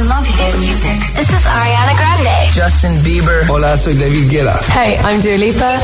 I 0.00 0.02
love 0.04 0.24
hit 0.24 0.56
music. 0.56 0.96
This 1.14 1.28
is 1.28 1.44
Ariana 1.44 1.94
Grande. 1.94 2.50
Justin 2.54 3.02
Bieber. 3.04 3.44
Hola, 3.50 3.76
soy 3.76 3.92
David 3.94 4.30
Guetta. 4.30 4.58
Hey, 4.72 4.98
I'm 5.04 5.20
Dua 5.20 5.36
Lipa. 5.36 5.78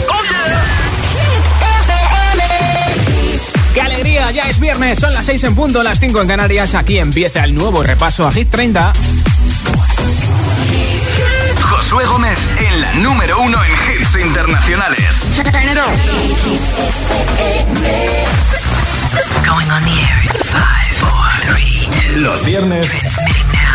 ¡Qué 3.75 3.81
alegría! 3.83 4.31
Ya 4.31 4.49
es 4.49 4.58
viernes, 4.58 4.99
son 5.00 5.13
las 5.13 5.26
6 5.26 5.44
en 5.44 5.55
punto, 5.55 5.83
las 5.83 6.00
5 6.00 6.23
en 6.23 6.29
Canarias. 6.29 6.75
Aquí 6.75 6.99
empieza 6.99 7.44
el 7.44 7.55
nuevo 7.55 7.83
repaso 7.83 8.27
a 8.27 8.32
Hit 8.32 8.48
30. 8.48 8.95
Josué 11.61 12.07
Gómez 12.07 12.39
en 12.59 12.80
la 12.80 12.95
número 12.95 13.39
uno 13.43 13.59
en 13.64 13.71
hits 13.71 14.17
internacionales. 14.19 15.14
Going 19.45 19.71
on 19.71 19.85
the 19.85 19.91
air 19.91 20.23
in 20.25 20.30
five, 20.46 20.96
four, 21.01 21.55
three, 21.55 21.87
two. 21.91 22.21
Los 22.21 22.43
viernes 22.46 22.89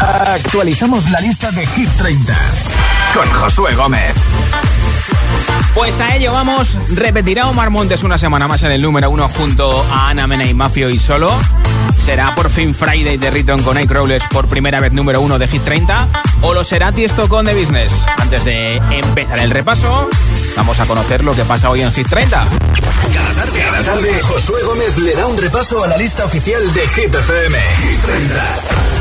actualizamos 0.02 1.10
la 1.10 1.20
lista 1.20 1.52
de 1.52 1.66
Hit 1.66 1.90
30 1.98 2.36
con 3.14 3.30
Josué 3.32 3.76
Gómez. 3.76 4.14
Pues 5.76 6.00
a 6.00 6.16
ello 6.16 6.34
vamos. 6.34 6.78
¿Repetirá 6.90 7.48
Omar 7.48 7.70
Montes 7.70 8.04
una 8.04 8.18
semana 8.18 8.48
más 8.48 8.64
en 8.64 8.72
el 8.72 8.82
número 8.82 9.10
uno 9.10 9.30
junto 9.30 9.86
a 9.92 10.10
Ana 10.10 10.28
Mena 10.28 10.46
y 10.46 10.54
Mafio 10.54 10.90
y 10.90 11.00
solo? 11.00 11.32
¿Será 12.04 12.34
por 12.34 12.50
fin 12.50 12.74
Friday 12.74 13.18
de 13.18 13.30
Riton 13.30 13.62
con 13.62 13.78
Crawlers 13.86 14.26
por 14.28 14.48
primera 14.48 14.80
vez 14.80 14.92
número 14.92 15.22
uno 15.22 15.38
de 15.38 15.48
Hit 15.48 15.64
30? 15.64 16.08
¿O 16.42 16.54
lo 16.54 16.64
será 16.64 16.92
Tiesto 16.92 17.30
con 17.30 17.46
The 17.46 17.54
Business? 17.54 18.06
Antes 18.18 18.44
de 18.44 18.78
empezar 18.90 19.40
el 19.40 19.52
repaso, 19.52 20.10
vamos 20.58 20.80
a 20.80 20.86
conocer 20.86 21.24
lo 21.24 21.36
que 21.36 21.46
pasa 21.46 21.70
hoy 21.70 21.82
en 21.82 21.94
Hit 21.94 22.10
30. 22.10 22.48
Cada 23.14 23.34
tarde, 23.34 23.62
cada 23.62 23.84
tarde, 23.84 24.22
Josué 24.24 24.64
Gómez 24.64 24.98
le 24.98 25.14
da 25.14 25.28
un 25.28 25.38
repaso 25.38 25.84
a 25.84 25.88
la 25.88 25.98
lista 25.98 26.26
oficial 26.26 26.72
de 26.74 26.88
Hit 26.88 27.14
FM. 27.14 27.58
Hit 27.84 28.02
30. 28.02 29.01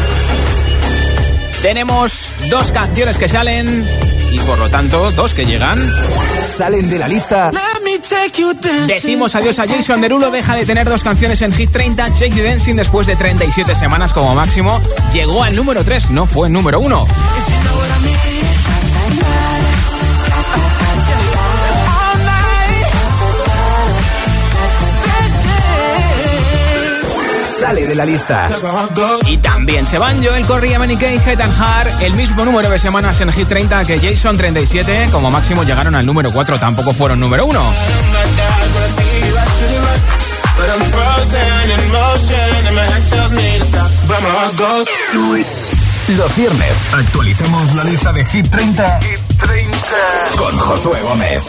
Tenemos 1.63 2.37
dos 2.49 2.73
canciones 2.73 3.19
que 3.19 3.29
salen 3.29 3.87
y 4.33 4.39
por 4.41 4.59
lo 4.59 4.71
tanto 4.71 5.11
dos 5.13 5.35
que 5.35 5.45
llegan. 5.45 5.79
Salen 6.57 6.89
de 6.89 6.99
la 6.99 7.07
lista. 7.07 7.51
Decimos 8.87 9.35
adiós 9.35 9.59
a 9.59 9.69
Jason 9.69 10.01
Derulo, 10.01 10.31
deja 10.31 10.55
de 10.55 10.65
tener 10.65 10.89
dos 10.89 11.05
canciones 11.05 11.43
en 11.43 11.53
Hit 11.53 11.71
30. 11.71 12.15
Check 12.15 12.35
the 12.35 12.43
Dancing 12.43 12.77
después 12.77 13.07
de 13.07 13.17
37 13.17 13.75
semanas 13.75 14.15
como 14.15 14.35
máximo. 14.35 14.81
Llegó 15.13 15.43
al 15.43 15.55
número 15.55 15.85
3, 15.85 16.11
no 16.11 16.27
fue 16.27 16.47
el 16.47 16.53
número 16.55 16.81
1. 16.81 17.07
Sale 27.71 27.87
de 27.87 27.95
la 27.95 28.05
lista. 28.05 28.49
Y 29.29 29.37
también 29.37 29.87
se 29.87 29.97
van 29.97 30.21
Joel 30.25 30.45
Correa, 30.45 30.81
Manny 30.81 30.97
Kay, 30.97 31.21
Head 31.25 31.41
and 31.41 31.55
Heart, 31.57 32.03
el 32.03 32.15
mismo 32.15 32.45
número 32.45 32.69
de 32.69 32.81
semanas 32.81 33.21
en 33.21 33.31
Hit 33.31 33.47
30 33.47 33.85
que 33.85 34.01
Jason 34.01 34.37
37, 34.37 35.11
como 35.13 35.31
máximo 35.31 35.63
llegaron 35.63 35.95
al 35.95 36.05
número 36.05 36.33
4, 36.33 36.59
tampoco 36.59 36.93
fueron 36.93 37.21
número 37.21 37.47
1. 37.47 37.75
Los 46.17 46.37
viernes 46.37 46.77
actualicemos 46.93 47.75
la 47.77 47.85
lista 47.85 48.13
de 48.13 48.25
Hit 48.25 48.51
30, 48.51 48.99
con 50.37 50.59
Josué 50.59 51.03
Gómez. 51.03 51.45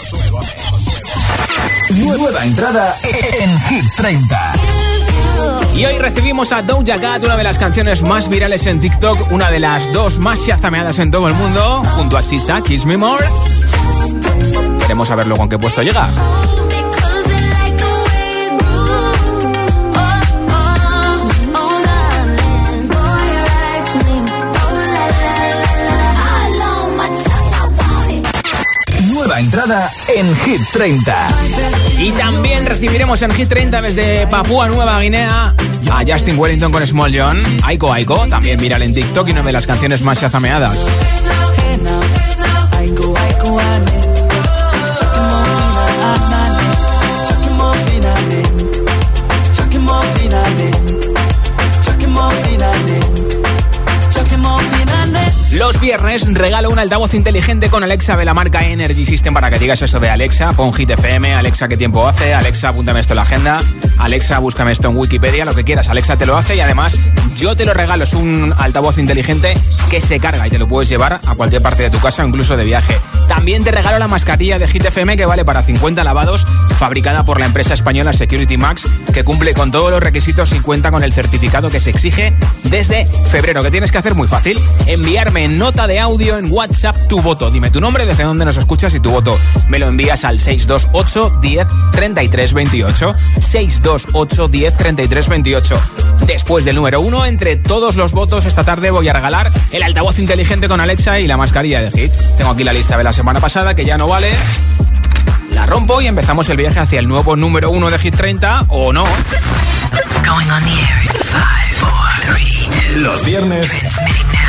Nueva 1.96 2.44
entrada 2.46 2.96
en 3.04 3.60
Hit 3.64 3.86
30. 3.98 4.54
Y 5.76 5.86
hoy 5.86 5.98
recibimos 5.98 6.52
a 6.52 6.62
Doja 6.62 7.00
Cat, 7.00 7.24
una 7.24 7.38
de 7.38 7.44
las 7.44 7.58
canciones 7.58 8.04
más 8.04 8.30
virales 8.30 8.66
en 8.68 8.80
TikTok, 8.80 9.32
una 9.32 9.50
de 9.50 9.60
las 9.60 9.92
dos 9.94 10.20
más 10.20 10.46
chazameadas 10.46 11.00
en 11.00 11.12
todo 11.12 11.28
el 11.28 11.34
mundo, 11.34 11.84
junto 11.96 12.18
a 12.18 12.22
Sisa, 12.22 12.62
Kiss 12.62 12.86
Me 12.86 12.98
More. 12.98 13.26
Queremos 14.82 15.08
saber 15.08 15.28
luego 15.28 15.44
en 15.44 15.50
qué 15.50 15.58
puesto 15.58 15.82
llega. 15.82 16.10
Nueva 29.08 29.40
entrada 29.40 29.90
en 30.16 30.36
Hit 30.38 30.62
30. 30.74 31.28
Y 32.02 32.12
también 32.14 32.66
recibiremos 32.66 33.22
en 33.22 33.32
Hit 33.32 33.48
30 33.48 33.80
desde 33.80 34.26
Papúa 34.26 34.68
Nueva 34.68 35.00
Guinea 35.00 35.54
a 35.92 36.04
Justin 36.08 36.40
Wellington 36.40 36.72
con 36.72 36.86
Small 36.88 37.12
John, 37.16 37.40
Aiko 37.64 37.94
Aiko, 37.94 38.28
también 38.28 38.60
viral 38.60 38.82
en 38.82 38.94
TikTok 38.94 39.28
y 39.28 39.32
una 39.32 39.44
de 39.44 39.52
las 39.52 39.68
canciones 39.68 40.02
más 40.02 40.20
chazameadas. 40.20 40.86
Los 55.62 55.80
viernes 55.80 56.34
regalo 56.34 56.72
un 56.72 56.80
altavoz 56.80 57.14
inteligente 57.14 57.70
con 57.70 57.84
Alexa 57.84 58.18
de 58.18 58.26
la 58.26 58.34
marca 58.34 58.66
Energy 58.66 59.06
System 59.06 59.36
para 59.36 59.52
que 59.52 59.60
digas 59.60 59.80
eso 59.84 60.00
de 60.00 60.10
Alexa, 60.10 60.54
pon 60.54 60.74
Hit 60.74 60.90
FM, 60.90 61.36
Alexa 61.36 61.68
qué 61.68 61.78
tiempo 61.78 62.08
hace, 62.08 62.34
Alexa 62.34 62.70
apúntame 62.70 63.00
esto 63.00 63.14
en 63.14 63.18
la 63.18 63.22
agenda, 63.22 63.62
Alexa 64.00 64.40
búscame 64.40 64.72
esto 64.72 64.90
en 64.90 64.98
Wikipedia, 64.98 65.46
lo 65.46 65.54
que 65.54 65.64
quieras, 65.64 65.88
Alexa 65.88 66.18
te 66.18 66.26
lo 66.26 66.36
hace 66.36 66.56
y 66.56 66.62
además 66.62 66.98
yo 67.38 67.56
te 67.56 67.66
lo 67.66 67.76
regalo, 67.76 68.06
es 68.06 68.14
un 68.14 68.56
altavoz 68.58 68.98
inteligente 68.98 69.54
que 69.92 70.02
se 70.02 70.20
carga 70.20 70.48
y 70.48 70.50
te 70.50 70.58
lo 70.58 70.68
puedes 70.68 70.90
llevar 70.90 71.22
a 71.24 71.36
cualquier 71.36 71.62
parte 71.62 71.84
de 71.84 71.92
tu 71.92 72.00
casa 72.00 72.24
o 72.24 72.28
incluso 72.28 72.58
de 72.58 72.64
viaje. 72.64 73.00
También 73.32 73.64
te 73.64 73.72
regalo 73.72 73.98
la 73.98 74.10
mascarilla 74.10 74.60
de 74.60 74.68
Hit 74.68 74.84
FM 74.84 75.16
que 75.16 75.26
vale 75.26 75.46
para 75.46 75.64
50 75.64 76.04
lavados, 76.04 76.46
fabricada 76.78 77.24
por 77.24 77.40
la 77.40 77.46
empresa 77.46 77.74
española 77.74 78.12
Security 78.12 78.58
Max, 78.58 78.86
que 79.14 79.24
cumple 79.24 79.54
con 79.54 79.72
todos 79.72 79.90
los 79.90 80.02
requisitos 80.02 80.52
y 80.52 80.60
cuenta 80.60 80.92
con 80.92 81.02
el 81.02 81.14
certificado 81.14 81.70
que 81.70 81.80
se 81.80 81.92
exige 81.92 82.34
desde 82.66 83.06
febrero. 83.30 83.64
que 83.64 83.72
tienes 83.72 83.90
que 83.90 84.00
hacer? 84.00 84.16
Muy 84.16 84.28
fácil, 84.28 84.60
enviarme 84.86 85.48
nota 85.48 85.88
de 85.88 86.02
audio 86.02 86.38
en 86.38 86.52
WhatsApp 86.52 86.98
tu 87.08 87.22
voto. 87.22 87.50
Dime 87.52 87.72
tu 87.72 87.80
nombre, 87.80 88.06
desde 88.06 88.26
dónde 88.26 88.44
nos 88.44 88.58
escuchas 88.58 88.94
y 88.96 89.00
tu 89.00 89.12
voto 89.12 89.40
me 89.70 89.80
lo 89.80 89.88
envías 89.88 90.26
al 90.26 90.38
628 90.38 91.40
10 91.42 91.68
33 91.94 92.54
28. 92.54 93.16
628 93.40 94.48
10 94.50 94.78
33 94.78 95.30
28. 95.30 95.82
Después 96.26 96.66
del 96.66 96.76
número 96.76 97.00
1, 97.00 97.26
entre 97.26 97.56
todos 97.56 97.96
los 97.96 98.12
votos, 98.12 98.46
esta 98.46 98.64
tarde 98.64 98.92
voy 98.92 99.08
a 99.08 99.14
regalar 99.14 99.52
el 99.72 99.84
altavoz 99.84 100.20
inteligente 100.20 100.68
con 100.68 100.80
Alexa 100.80 101.20
y 101.20 101.28
la 101.28 101.38
mascarilla 101.38 101.82
de 101.82 101.92
Hit. 101.92 102.12
Tengo 102.38 102.52
aquí 102.52 102.64
la 102.64 102.74
lista 102.74 102.98
de 102.98 103.04
la 103.04 103.14
semana 103.22 103.40
pasada 103.40 103.76
que 103.76 103.86
ya 103.86 104.00
no 104.00 104.08
vale. 104.08 104.32
La 105.52 105.68
rompo 105.68 106.02
y 106.02 106.08
empezamos 106.08 106.50
el 106.50 106.58
viaje 106.58 106.80
hacia 106.80 106.98
el 106.98 107.08
nuevo 107.08 107.36
número 107.36 107.70
1 107.70 107.92
de 107.92 108.00
Hit 108.00 108.16
30 108.16 108.66
o 108.70 108.92
no. 108.94 109.04
Los 112.96 113.24
viernes 113.24 113.70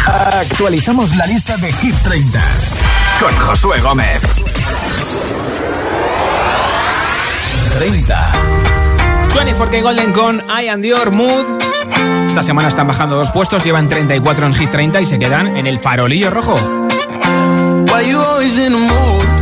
actualizamos 0.06 1.14
la 1.16 1.26
lista 1.26 1.58
de 1.58 1.70
Hit 1.70 1.94
30 1.96 2.40
con 3.20 3.36
Josué 3.40 3.78
Gómez. 3.82 4.22
30. 7.74 8.32
24K 9.28 9.82
Golden 9.82 10.12
con 10.14 10.42
I 10.48 10.68
and 10.68 10.82
Your 10.82 11.10
Mood. 11.12 11.44
Esta 12.26 12.42
semana 12.42 12.68
están 12.68 12.86
bajando 12.86 13.16
dos 13.16 13.32
puestos, 13.32 13.64
llevan 13.64 13.90
34 13.90 14.46
en 14.46 14.54
Hit 14.54 14.70
30 14.70 15.02
y 15.02 15.04
se 15.04 15.18
quedan 15.18 15.58
en 15.58 15.66
el 15.66 15.78
farolillo 15.78 16.30
rojo. 16.30 16.81
Why 17.92 18.00
you 18.00 18.16
always 18.16 18.56
in 18.56 18.72
the 18.72 18.78
mood? 18.78 19.41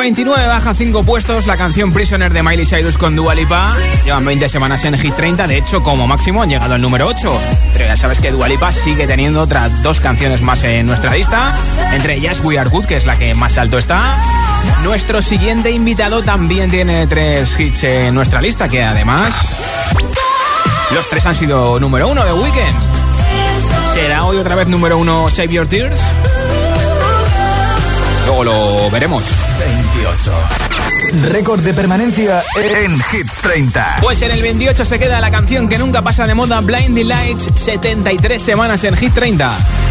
29 0.04 0.46
baja 0.48 0.74
5 0.74 1.02
puestos 1.04 1.46
la 1.46 1.56
canción 1.56 1.90
Prisoner 1.90 2.30
de 2.30 2.42
Miley 2.42 2.66
Cyrus 2.66 2.98
con 2.98 3.16
Dua 3.16 3.34
Lipa. 3.34 3.74
Llevan 4.04 4.22
20 4.22 4.50
semanas 4.50 4.84
en 4.84 4.98
Hit 4.98 5.14
30, 5.16 5.46
de 5.46 5.56
hecho 5.56 5.82
como 5.82 6.06
máximo 6.06 6.42
han 6.42 6.50
llegado 6.50 6.74
al 6.74 6.82
número 6.82 7.06
8. 7.06 7.40
Pero 7.72 7.86
ya 7.86 7.96
sabes 7.96 8.20
que 8.20 8.30
Dua 8.30 8.46
Lipa 8.46 8.70
sigue 8.70 9.06
teniendo 9.06 9.40
otras 9.40 9.82
dos 9.82 10.00
canciones 10.00 10.42
más 10.42 10.62
en 10.62 10.84
nuestra 10.84 11.14
lista, 11.14 11.54
entre 11.94 12.16
ellas 12.16 12.42
We 12.44 12.58
Are 12.58 12.68
Good, 12.68 12.84
que 12.84 12.96
es 12.96 13.06
la 13.06 13.16
que 13.16 13.34
más 13.34 13.56
alto 13.56 13.78
está. 13.78 14.02
Nuestro 14.82 15.22
siguiente 15.22 15.70
invitado 15.70 16.22
también 16.22 16.70
tiene 16.70 17.06
tres 17.06 17.58
hits 17.58 17.84
en 17.84 18.14
nuestra 18.14 18.42
lista, 18.42 18.68
que 18.68 18.82
además 18.82 19.32
los 20.90 21.08
tres 21.08 21.24
han 21.24 21.34
sido 21.34 21.80
número 21.80 22.08
uno 22.10 22.22
de 22.26 22.32
Weekend. 22.34 22.76
¿Será 23.94 24.26
hoy 24.26 24.36
otra 24.36 24.54
vez 24.54 24.68
número 24.68 24.98
uno 24.98 25.30
Save 25.30 25.54
Your 25.54 25.66
Tears? 25.66 25.98
Luego 28.26 28.44
lo 28.44 28.90
veremos. 28.90 29.26
28. 30.04 30.32
Récord 31.30 31.60
de 31.60 31.72
permanencia 31.72 32.42
en 32.56 33.00
Hit 33.04 33.26
30. 33.40 34.00
Pues 34.02 34.20
en 34.20 34.32
el 34.32 34.42
28 34.42 34.84
se 34.84 34.98
queda 34.98 35.20
la 35.20 35.30
canción 35.30 35.68
que 35.68 35.78
nunca 35.78 36.02
pasa 36.02 36.26
de 36.26 36.34
moda, 36.34 36.60
Blinding 36.60 37.08
Lights, 37.08 37.48
73 37.54 38.42
semanas 38.42 38.84
en 38.84 38.96
Hit 38.96 39.14
30. 39.14 39.83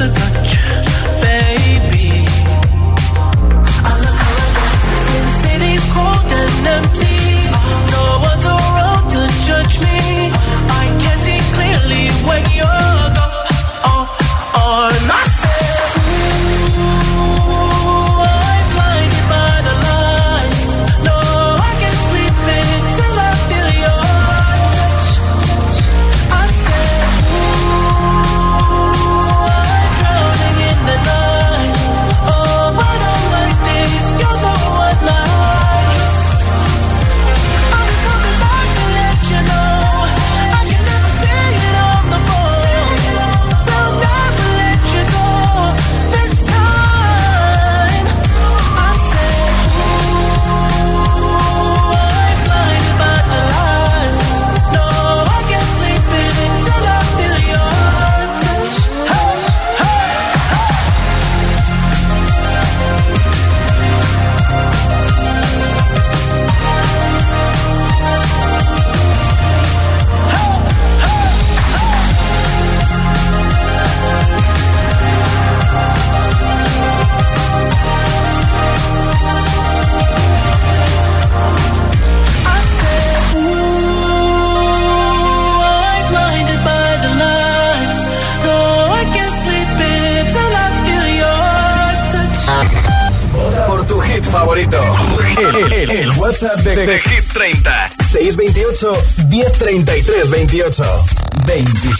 The. 0.00 0.08
ta 0.08 0.39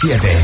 7. 0.03 0.40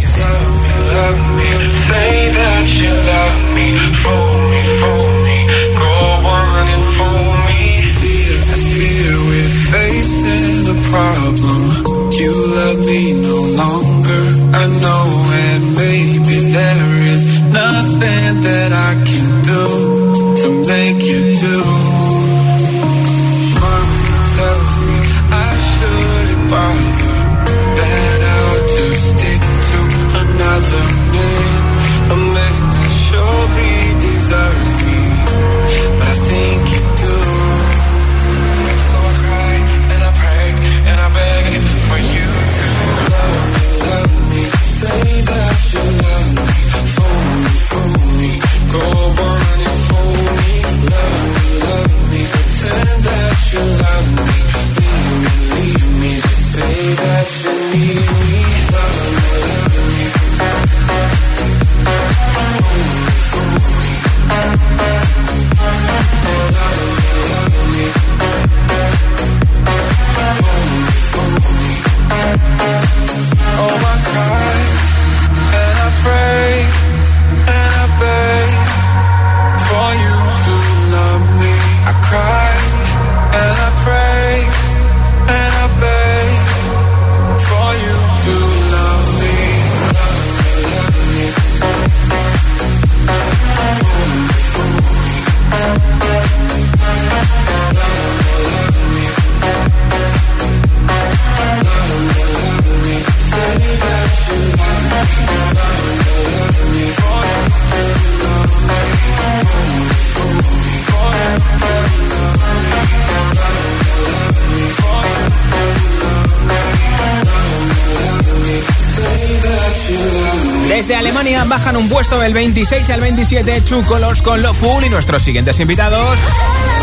del 122.28 122.34
26 122.34 122.90
al 122.90 123.00
27, 123.00 123.62
True 123.62 123.86
Colors 123.86 124.22
con 124.22 124.42
Lo 124.42 124.54
Full 124.54 124.84
y 124.84 124.90
nuestros 124.90 125.24
siguientes 125.24 125.62
invitados. 125.62 126.20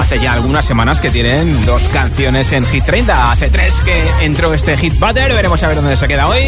Hace 0.01 0.19
ya 0.19 0.33
algunas 0.33 0.65
semanas 0.65 1.03
que 1.03 1.11
tienen 1.11 1.67
dos 1.67 1.87
canciones 1.89 2.51
en 2.53 2.65
Hit 2.65 2.87
30. 2.87 3.31
Hace 3.31 3.51
tres 3.51 3.75
que 3.85 4.25
entró 4.25 4.55
este 4.55 4.75
Hit 4.79 4.99
Butter, 4.99 5.35
veremos 5.35 5.63
a 5.63 5.69
ver 5.69 5.77
dónde 5.77 5.97
se 5.97 6.09
queda 6.09 6.29
hoy. 6.29 6.41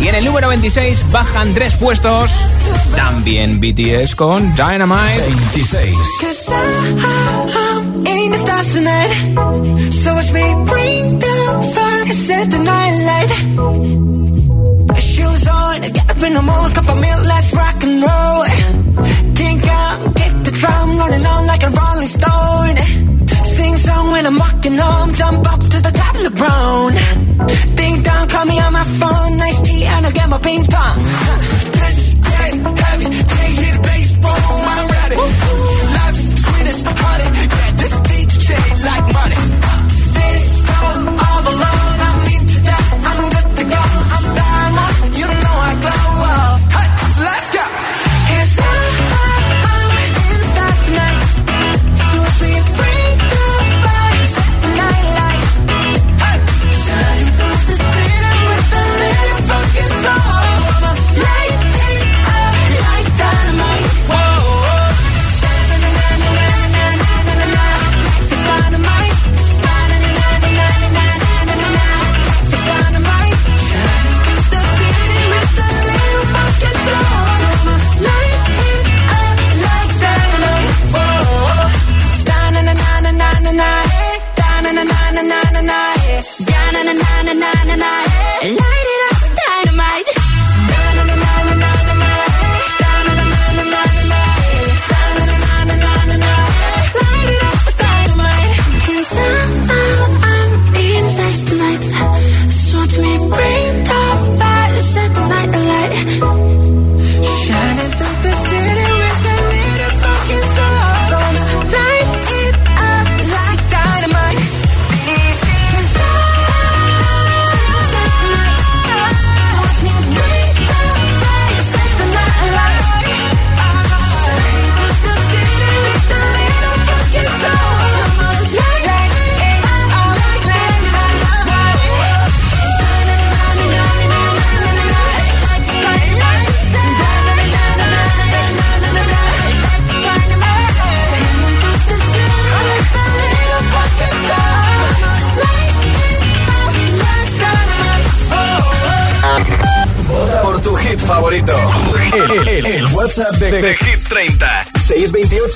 Y 0.00 0.06
en 0.06 0.14
el 0.14 0.24
número 0.24 0.50
26 0.50 1.10
bajan 1.10 1.52
tres 1.52 1.74
puestos. 1.78 2.30
También 2.94 3.58
BTS 3.58 4.14
con 4.14 4.54
Dynamite 4.54 5.20
26. 5.56 5.94
in 16.28 16.34
the 16.34 16.40
cup 16.74 16.88
of 16.88 16.98
let's 16.98 17.52
ride. 17.54 17.67
walking 24.68 24.78
home, 24.78 25.14
jump 25.14 25.52
up 25.52 25.60
to 25.60 25.80
the 25.80 25.90
top 25.92 26.14
of 26.14 26.22
the 26.22 26.30
brown. 26.30 26.92
Ding 27.76 28.02
dong, 28.02 28.28
call 28.28 28.44
me 28.46 28.58
on 28.60 28.72
my 28.72 28.84
phone, 28.84 29.38
nice 29.38 29.60
tea, 29.60 29.84
and 29.84 30.06
I'll 30.06 30.12
get 30.12 30.28
my 30.28 30.38
ping 30.38 30.64
pong. 30.64 30.98
Huh. 30.98 31.64
This 31.78 32.14
day, 32.14 32.87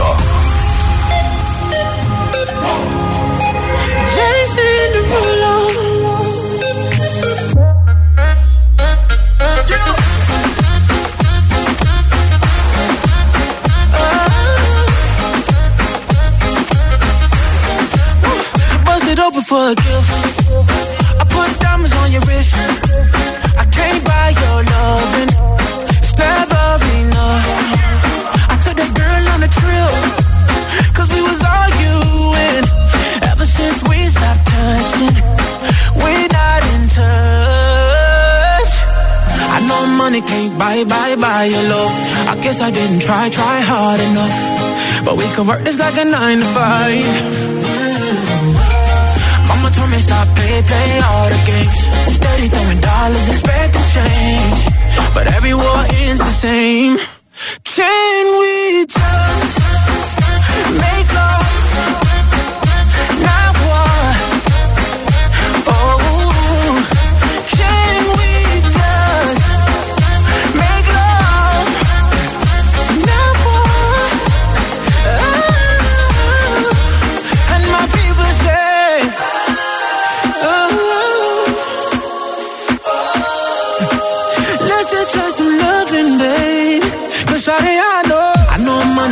We 45.38 45.42
work 45.44 45.65
this 45.65 45.77
like 45.77 45.98
a 45.98 46.06
nine 46.06 46.38
to 46.39 46.46
five. 46.46 47.06
Mama 49.50 49.70
told 49.75 49.89
me 49.89 49.98
stop, 49.98 50.27
play, 50.34 50.62
play 50.62 51.00
all 51.04 51.27
the 51.27 51.42
games. 51.46 52.15
Steady 52.15 52.48
throwing 52.48 52.80
dollars, 52.80 53.27
expecting 53.27 53.84
change. 53.96 54.60
But 55.13 55.27
every 55.27 55.54
war 55.54 55.84
ends 55.92 56.20
the 56.20 56.32
same. 56.32 57.14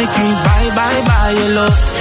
Money 0.03 0.15
can't 0.15 0.45
buy, 0.45 0.75
buy, 0.75 1.07
buy 1.07 1.31
your 1.31 1.55
love. 1.55 1.92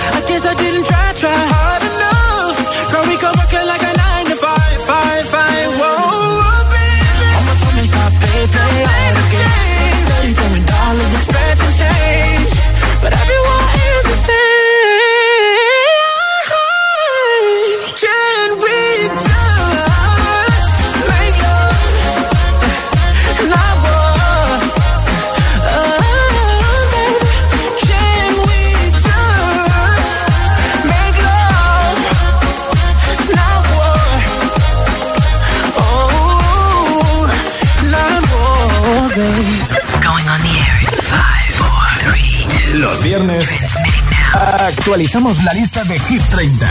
Actualizamos 44.92 45.42
la 45.44 45.54
lista 45.54 45.84
de 45.84 45.98
Hit 45.98 46.22
30 46.22 46.68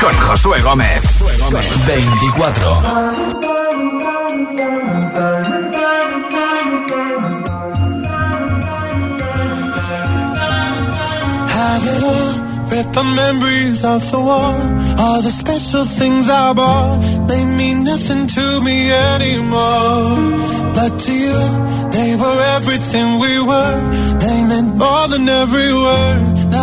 con 0.00 0.12
Josué 0.14 0.60
Gómez. 0.62 1.00
24. 1.86 2.70
have 11.54 11.86
it 11.86 12.02
all. 12.02 12.34
Rip 12.68 12.92
the 12.92 13.04
memories 13.14 13.84
of 13.84 14.10
the 14.10 14.18
war. 14.18 14.54
All 14.98 15.22
the 15.22 15.30
special 15.30 15.84
things 15.84 16.28
I 16.28 16.52
bought, 16.52 17.28
they 17.28 17.44
mean 17.44 17.84
nothing 17.84 18.26
to 18.26 18.60
me 18.60 18.90
anymore. 18.90 20.16
But 20.74 20.98
to 20.98 21.12
you, 21.12 21.40
they 21.92 22.16
were 22.16 22.40
everything 22.56 23.20
we 23.20 23.40
were. 23.40 24.18
They 24.18 24.42
meant 24.42 24.74
more 24.74 25.06
than 25.06 25.28
every 25.28 25.72
word. 25.72 26.35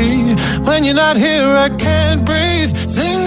When 0.00 0.84
you're 0.84 0.94
not 0.94 1.16
here, 1.16 1.44
I 1.44 1.68
can't 1.68 2.24
breathe. 2.24 2.70
Think 2.74 3.19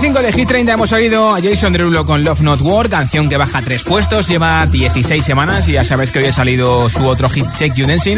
25 0.00 0.26
de 0.26 0.32
Hit 0.32 0.48
30 0.48 0.72
hemos 0.72 0.92
oído 0.92 1.34
a 1.34 1.42
Jason 1.42 1.74
Derulo 1.74 2.06
con 2.06 2.24
Love 2.24 2.40
Not 2.40 2.62
War, 2.62 2.88
canción 2.88 3.28
que 3.28 3.36
baja 3.36 3.60
tres 3.60 3.82
puestos, 3.82 4.28
lleva 4.28 4.64
16 4.64 5.22
semanas 5.22 5.68
y 5.68 5.72
ya 5.72 5.84
sabes 5.84 6.10
que 6.10 6.20
hoy 6.20 6.24
ha 6.24 6.32
salido 6.32 6.88
su 6.88 7.04
otro 7.04 7.28
hit 7.28 7.44
Check 7.58 7.74
You 7.74 7.86
Dancing, 7.86 8.16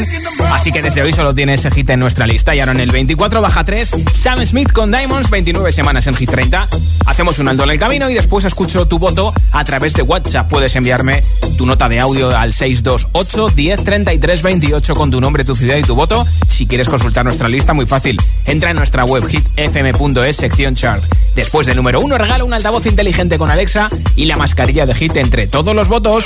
así 0.53 0.71
que 0.71 0.81
desde 0.81 1.03
hoy 1.03 1.12
solo 1.12 1.35
tiene 1.35 1.55
ese 1.55 1.73
hit 1.73 1.90
en 1.90 1.99
nuestra 1.99 2.25
lista 2.29 2.55
y 2.55 2.61
ahora 2.61 2.71
en 2.71 2.79
el 2.79 2.92
24 2.92 3.42
baja 3.42 3.64
3, 3.64 3.97
Sam 4.14 4.47
Smith 4.47 4.71
con 4.71 4.92
Diamonds, 4.92 5.29
29 5.29 5.73
semanas 5.73 6.07
en 6.07 6.14
Hit 6.14 6.31
30. 6.31 6.68
Hacemos 7.05 7.40
un 7.40 7.49
alto 7.49 7.64
en 7.64 7.71
el 7.71 7.81
camino 7.81 8.09
y 8.09 8.14
después 8.14 8.45
escucho 8.45 8.87
tu 8.87 9.01
voto 9.01 9.35
a 9.51 9.64
través 9.64 9.95
de 9.95 10.03
WhatsApp. 10.03 10.49
Puedes 10.49 10.77
enviarme 10.77 11.25
tu 11.59 11.66
nota 11.66 11.88
de 11.88 11.99
audio 11.99 12.31
al 12.31 12.53
628 12.53 13.49
10 13.57 13.83
33 13.83 14.42
28 14.42 14.95
con 14.95 15.11
tu 15.11 15.21
nombre, 15.21 15.45
tu 15.45 15.57
ciudad 15.57 15.77
y 15.79 15.83
tu 15.83 15.97
voto. 15.97 16.25
Si 16.47 16.68
quieres 16.68 16.88
consultar 16.88 17.25
nuestra 17.25 17.49
lista, 17.49 17.75
muy 17.75 17.87
fácil. 17.87 18.21
Entra 18.47 18.71
en 18.71 18.77
nuestra 18.77 19.05
web 19.05 19.27
hitfm.es, 19.27 20.37
sección 20.37 20.77
chart. 20.77 21.03
Después 21.35 21.66
número 21.75 22.01
1 22.01 22.19
regala 22.19 22.45
un 22.45 22.55
altavoz 22.55 22.87
inteligente 22.87 23.39
con 23.39 23.51
Alexa 23.51 23.89
y 24.17 24.27
la 24.27 24.37
mascarilla 24.37 24.87
de 24.87 24.95
Hit 24.95 25.17
entre 25.17 25.47
todos 25.47 25.75
los 25.75 25.89
votos. 25.89 26.25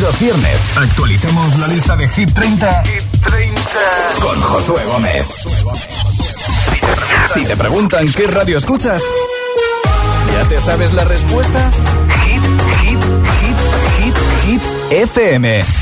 Los 0.00 0.20
viernes 0.20 0.60
actualizamos 0.76 1.58
la 1.58 1.68
lista 1.68 1.96
de 1.96 2.08
Hit 2.08 2.32
30, 2.32 2.82
con 4.20 4.40
Josué 4.40 4.84
Gómez. 4.84 5.26
Si 7.34 7.44
te 7.44 7.56
preguntan 7.56 8.12
qué 8.12 8.26
radio 8.26 8.58
escuchas, 8.58 9.02
¿ya 10.32 10.48
te 10.48 10.60
sabes 10.60 10.92
la 10.92 11.04
respuesta? 11.04 11.70
Hit, 12.24 12.42
hit, 12.82 13.00
hit, 13.40 13.56
hit, 13.98 14.14
hit, 14.44 14.62
FM. 14.90 15.81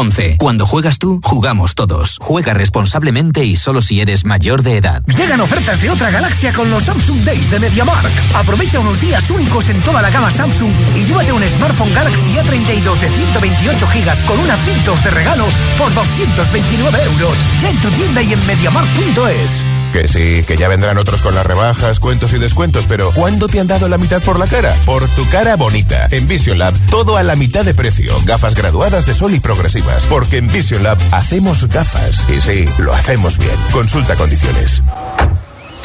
11. 0.00 0.36
Cuando 0.38 0.66
juegas 0.66 0.98
tú, 0.98 1.20
jugamos 1.22 1.74
todos. 1.74 2.16
Juega 2.22 2.54
responsablemente 2.54 3.44
y 3.44 3.54
solo 3.54 3.82
si 3.82 4.00
eres 4.00 4.24
mayor 4.24 4.62
de 4.62 4.78
edad. 4.78 5.02
Llegan 5.04 5.42
ofertas 5.42 5.82
de 5.82 5.90
otra 5.90 6.10
galaxia 6.10 6.54
con 6.54 6.70
los 6.70 6.84
Samsung 6.84 7.22
Days 7.22 7.50
de 7.50 7.58
MediaMark. 7.58 8.10
Aprovecha 8.34 8.80
unos 8.80 8.98
días 8.98 9.30
únicos 9.30 9.68
en 9.68 9.78
toda 9.82 10.00
la 10.00 10.08
gama 10.08 10.30
Samsung 10.30 10.72
y 10.96 11.04
llévate 11.04 11.32
un 11.32 11.46
smartphone 11.46 11.92
Galaxy 11.92 12.32
A32 12.32 12.98
de 12.98 13.08
128 13.10 13.86
GB 13.86 14.24
con 14.24 14.38
una 14.38 14.56
Filtros 14.56 15.04
de 15.04 15.10
regalo 15.10 15.44
por 15.76 15.92
229 15.92 16.98
euros. 17.04 17.38
Ya 17.60 17.68
en 17.68 17.80
tu 17.82 17.90
tienda 17.90 18.22
y 18.22 18.32
en 18.32 18.46
MediaMark.es. 18.46 19.79
Que 19.92 20.06
sí, 20.06 20.44
que 20.46 20.56
ya 20.56 20.68
vendrán 20.68 20.98
otros 20.98 21.20
con 21.20 21.34
las 21.34 21.44
rebajas, 21.44 21.98
cuentos 21.98 22.32
y 22.32 22.38
descuentos, 22.38 22.86
pero 22.86 23.10
¿cuándo 23.12 23.48
te 23.48 23.58
han 23.58 23.66
dado 23.66 23.88
la 23.88 23.98
mitad 23.98 24.22
por 24.22 24.38
la 24.38 24.46
cara? 24.46 24.74
Por 24.86 25.08
tu 25.08 25.28
cara 25.30 25.56
bonita. 25.56 26.06
En 26.12 26.28
Vision 26.28 26.58
Lab, 26.58 26.74
todo 26.90 27.16
a 27.16 27.24
la 27.24 27.34
mitad 27.34 27.64
de 27.64 27.74
precio. 27.74 28.14
Gafas 28.24 28.54
graduadas 28.54 29.06
de 29.06 29.14
sol 29.14 29.34
y 29.34 29.40
progresivas. 29.40 30.06
Porque 30.06 30.38
en 30.38 30.46
Vision 30.46 30.84
Lab 30.84 30.98
hacemos 31.10 31.66
gafas. 31.66 32.26
Y 32.28 32.40
sí, 32.40 32.66
lo 32.78 32.94
hacemos 32.94 33.36
bien. 33.36 33.56
Consulta 33.72 34.14
condiciones. 34.14 34.82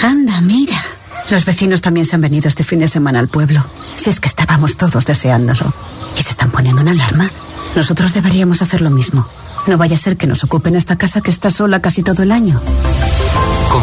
Anda, 0.02 0.39
mira. 0.41 0.80
Los 1.32 1.46
vecinos 1.46 1.82
también 1.82 2.06
se 2.06 2.15
han 2.15 2.22
venido 2.22 2.48
este 2.48 2.63
fin 2.63 2.80
de 2.80 2.88
semana 2.88 3.18
al 3.20 3.30
pueblo. 3.30 3.65
Si 3.96 4.12
es 4.12 4.20
que 4.20 4.28
estábamos 4.28 4.78
todos 4.78 5.06
deseándolo. 5.06 5.74
¿Y 6.18 6.22
se 6.22 6.30
están 6.30 6.52
poniendo 6.52 6.84
una 6.84 6.91
alarma? 6.91 7.32
Nosotros 7.76 8.13
deberíamos 8.13 8.62
hacer 8.62 8.82
lo 8.82 8.91
mismo. 8.91 9.28
No 9.65 9.78
vaya 9.78 9.96
a 9.96 10.00
ser 10.00 10.15
que 10.15 10.28
nos 10.28 10.44
ocupen 10.44 10.76
esta 10.76 10.98
casa 10.98 11.22
que 11.22 11.32
está 11.32 11.50
sola 11.50 11.82
casi 11.82 12.04
todo 12.04 12.22
el 12.22 12.32
año. 12.32 12.62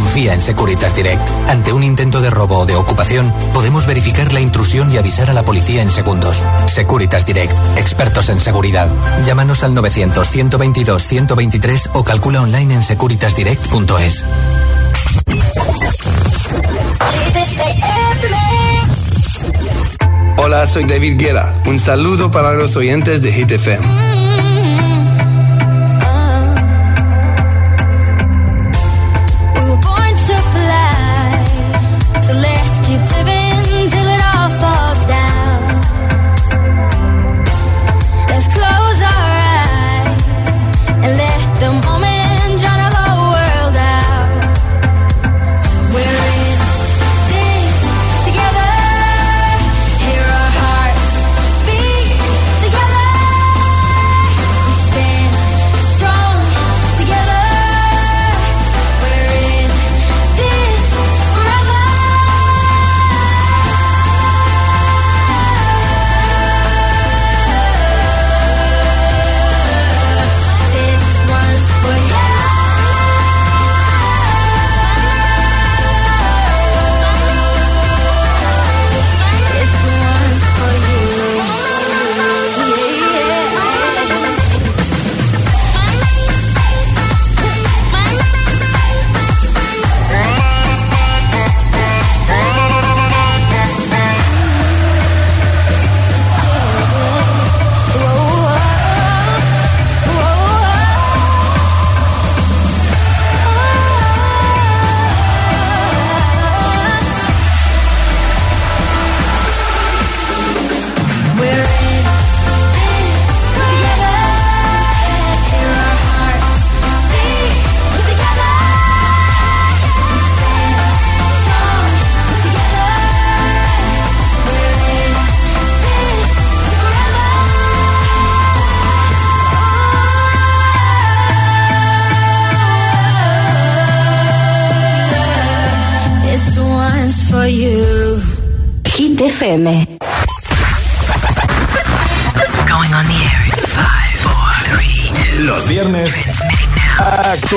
Confía 0.03 0.35
en 0.35 0.43
Securitas 0.43 0.97
Direct. 0.97 1.23
Ante 1.47 1.73
un 1.73 1.85
intento 1.85 2.21
de 2.21 2.29
robo 2.29 2.59
o 2.59 2.67
de 2.67 2.75
ocupación, 2.75 3.33
podemos 3.55 3.87
verificar 3.87 4.33
la 4.33 4.41
intrusión 4.41 4.93
y 4.93 4.99
avisar 4.99 5.31
a 5.31 5.33
la 5.33 5.45
policía 5.45 5.81
en 5.81 5.93
segundos. 5.93 6.43
Securitas 6.67 7.25
Direct, 7.25 7.53
expertos 7.77 8.29
en 8.29 8.41
seguridad. 8.41 8.89
Llámanos 9.25 9.63
al 9.63 9.77
900-122-123 9.77 11.91
o 11.95 12.03
calcula 12.03 12.43
online 12.43 12.75
en 12.75 12.83
securitasdirect.es. 12.83 14.25
Hola, 20.37 20.67
soy 20.67 20.83
David 20.85 21.17
Guerra. 21.17 21.55
Un 21.67 21.79
saludo 21.79 22.33
para 22.33 22.55
los 22.55 22.75
oyentes 22.75 23.23
de 23.23 23.33
Hit 23.33 23.53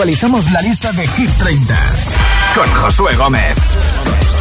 actualizamos 0.06 0.52
la 0.52 0.62
lista 0.62 0.92
de 0.92 1.08
Hit 1.08 1.32
30 1.32 1.76
con 2.54 2.70
Josué 2.76 3.16
Gómez. 3.16 3.56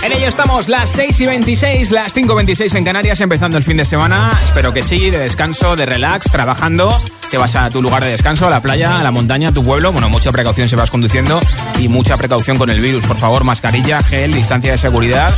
En 0.03 0.13
ello 0.13 0.29
estamos, 0.29 0.69
las 0.69 0.91
6 0.91 1.21
y 1.23 1.27
26, 1.27 1.91
las 1.91 2.13
5 2.13 2.35
y 2.35 2.37
26 2.37 2.75
en 2.75 2.85
Canarias, 2.85 3.19
empezando 3.23 3.57
el 3.57 3.63
fin 3.63 3.79
de 3.79 3.87
semana. 3.87 4.31
Espero 4.45 4.75
que 4.75 4.83
sí, 4.83 5.09
de 5.09 5.21
descanso, 5.21 5.75
de 5.75 5.87
relax, 5.87 6.31
trabajando. 6.31 7.01
Te 7.31 7.39
vas 7.39 7.57
a 7.57 7.71
tu 7.71 7.81
lugar 7.81 8.05
de 8.05 8.11
descanso, 8.11 8.47
a 8.47 8.51
la 8.51 8.61
playa, 8.61 9.01
a 9.01 9.03
la 9.03 9.11
montaña, 9.11 9.49
a 9.49 9.53
tu 9.53 9.65
pueblo. 9.65 9.91
Bueno, 9.91 10.11
mucha 10.11 10.33
precaución 10.33 10.69
si 10.69 10.77
vas 10.77 10.91
conduciendo 10.91 11.41
y 11.79 11.89
mucha 11.89 12.19
precaución 12.19 12.59
con 12.59 12.69
el 12.69 12.83
virus. 12.83 13.07
Por 13.07 13.17
favor, 13.17 13.45
mascarilla, 13.45 14.03
gel, 14.03 14.35
distancia 14.35 14.73
de 14.73 14.77
seguridad. 14.77 15.35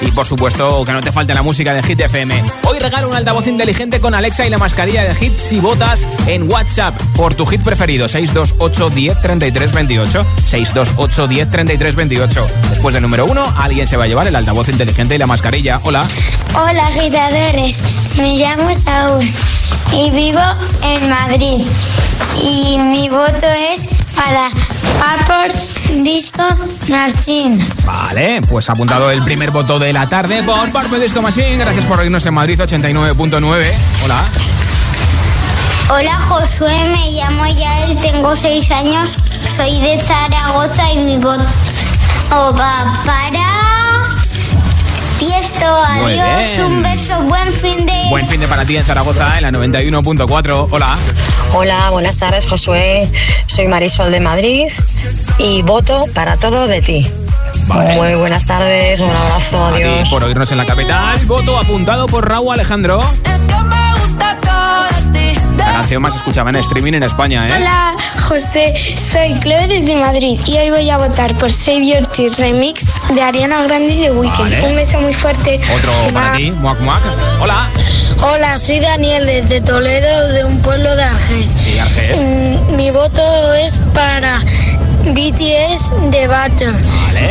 Y 0.00 0.10
por 0.10 0.26
supuesto 0.26 0.84
que 0.84 0.92
no 0.92 1.00
te 1.00 1.12
falte 1.12 1.34
la 1.34 1.42
música 1.42 1.74
de 1.74 1.82
Hit 1.82 2.00
FM. 2.00 2.42
Hoy 2.64 2.78
regalo 2.78 3.08
un 3.08 3.14
altavoz 3.14 3.46
inteligente 3.46 4.00
con 4.00 4.14
Alexa 4.14 4.46
y 4.46 4.50
la 4.50 4.58
mascarilla 4.58 5.04
de 5.04 5.14
Hit 5.14 5.38
si 5.38 5.60
votas 5.60 6.06
en 6.26 6.50
WhatsApp 6.50 6.94
por 7.14 7.34
tu 7.34 7.46
hit 7.46 7.62
preferido 7.62 8.08
628 8.08 8.90
10 8.90 9.20
33 9.20 9.72
28 9.72 10.26
628 10.46 11.28
10 11.28 11.50
33 11.50 11.96
28. 11.96 12.46
Después 12.70 12.92
del 12.94 13.02
número 13.02 13.26
uno, 13.26 13.44
alguien 13.56 13.86
se 13.86 13.96
va 13.96 14.04
a 14.04 14.06
llevar 14.06 14.26
el 14.26 14.36
altavoz 14.36 14.68
inteligente 14.68 15.14
y 15.14 15.18
la 15.18 15.26
mascarilla. 15.26 15.80
Hola. 15.82 16.06
Hola 16.54 16.86
agitadores, 16.86 18.16
me 18.18 18.36
llamo 18.36 18.72
Saúl 18.74 19.24
y 19.92 20.10
vivo 20.10 20.40
en 20.82 21.10
Madrid 21.10 21.60
y 22.42 22.78
mi 22.78 23.08
voto 23.08 23.46
es 23.72 23.88
para 24.16 24.50
Purple 24.98 25.75
Disco 26.02 26.42
Machine. 26.88 27.64
Vale, 27.84 28.40
pues 28.42 28.68
ha 28.68 28.72
apuntado 28.72 29.10
el 29.10 29.22
primer 29.24 29.50
voto 29.50 29.78
de 29.78 29.92
la 29.92 30.08
tarde 30.08 30.42
por 30.42 30.70
Purple 30.70 30.98
Disco 31.00 31.22
Machine. 31.22 31.56
Gracias 31.56 31.84
por 31.86 32.00
oírnos 32.00 32.24
en 32.26 32.34
Madrid 32.34 32.60
89.9. 32.60 33.66
Hola. 34.04 34.24
Hola 35.88 36.20
Josué, 36.20 36.84
me 36.88 37.12
llamo 37.12 37.46
Yael, 37.46 37.96
tengo 37.98 38.34
seis 38.34 38.70
años, 38.72 39.16
soy 39.56 39.78
de 39.78 40.00
Zaragoza 40.00 40.92
y 40.92 40.96
mi 40.98 41.16
voto 41.18 41.44
va 42.32 42.84
para 43.04 43.45
Tiesto. 45.18 45.64
Adiós, 45.66 46.68
un 46.68 46.82
beso, 46.82 47.20
buen 47.22 47.50
fin 47.50 47.86
de... 47.86 47.92
Buen 48.10 48.28
fin 48.28 48.40
de 48.40 48.46
para 48.48 48.64
ti 48.64 48.76
en 48.76 48.84
Zaragoza 48.84 49.36
en 49.38 49.42
la 49.44 49.50
91.4. 49.50 50.68
Hola. 50.70 50.96
Hola, 51.54 51.90
buenas 51.90 52.18
tardes, 52.18 52.46
Josué. 52.46 53.10
Soy 53.46 53.66
Marisol 53.66 54.10
de 54.10 54.20
Madrid 54.20 54.66
y 55.38 55.62
voto 55.62 56.04
para 56.14 56.36
todo 56.36 56.66
de 56.66 56.82
ti. 56.82 57.10
Muy 57.68 58.14
buenas 58.14 58.46
tardes, 58.46 59.00
un 59.00 59.10
abrazo, 59.10 59.64
A 59.66 59.72
ti 59.72 59.82
adiós. 59.82 60.10
por 60.10 60.22
oírnos 60.24 60.52
en 60.52 60.58
la 60.58 60.66
capital. 60.66 61.18
Voto 61.26 61.58
apuntado 61.58 62.06
por 62.06 62.28
Raúl 62.28 62.52
Alejandro. 62.52 63.00
Canción 65.76 66.00
más 66.00 66.16
escuchada 66.16 66.48
en 66.48 66.56
streaming 66.56 66.94
en 66.94 67.02
España, 67.02 67.46
¿eh? 67.50 67.52
Hola 67.54 67.94
José, 68.26 68.72
soy 68.96 69.38
Chloe 69.40 69.68
desde 69.68 69.94
Madrid 69.96 70.40
y 70.46 70.56
hoy 70.56 70.70
voy 70.70 70.88
a 70.88 70.96
votar 70.96 71.36
por 71.36 71.52
Save 71.52 71.84
Your 71.84 72.06
Tears 72.06 72.38
Remix 72.38 73.02
de 73.14 73.20
Ariana 73.20 73.62
Grande 73.64 73.92
y 73.92 73.96
The 74.04 74.12
Weeknd. 74.12 74.38
Vale. 74.38 74.62
Un 74.62 74.74
beso 74.74 74.98
muy 75.00 75.12
fuerte. 75.12 75.60
Otro 75.76 75.92
para 76.14 76.34
ti, 76.34 76.50
Muac 76.50 76.80
Muac. 76.80 77.02
Hola. 77.42 77.68
Hola, 78.22 78.56
soy 78.56 78.80
Daniel 78.80 79.26
desde 79.26 79.60
Toledo, 79.60 80.28
de 80.32 80.44
un 80.46 80.62
pueblo 80.62 80.96
de 80.96 81.02
Arges. 81.02 81.50
Sí, 81.50 81.78
Arges. 81.78 82.24
Mm, 82.24 82.76
Mi 82.76 82.90
voto 82.90 83.52
es 83.52 83.78
para 83.92 84.40
BTS 85.04 86.10
de 86.10 86.26
Battle, 86.26 86.74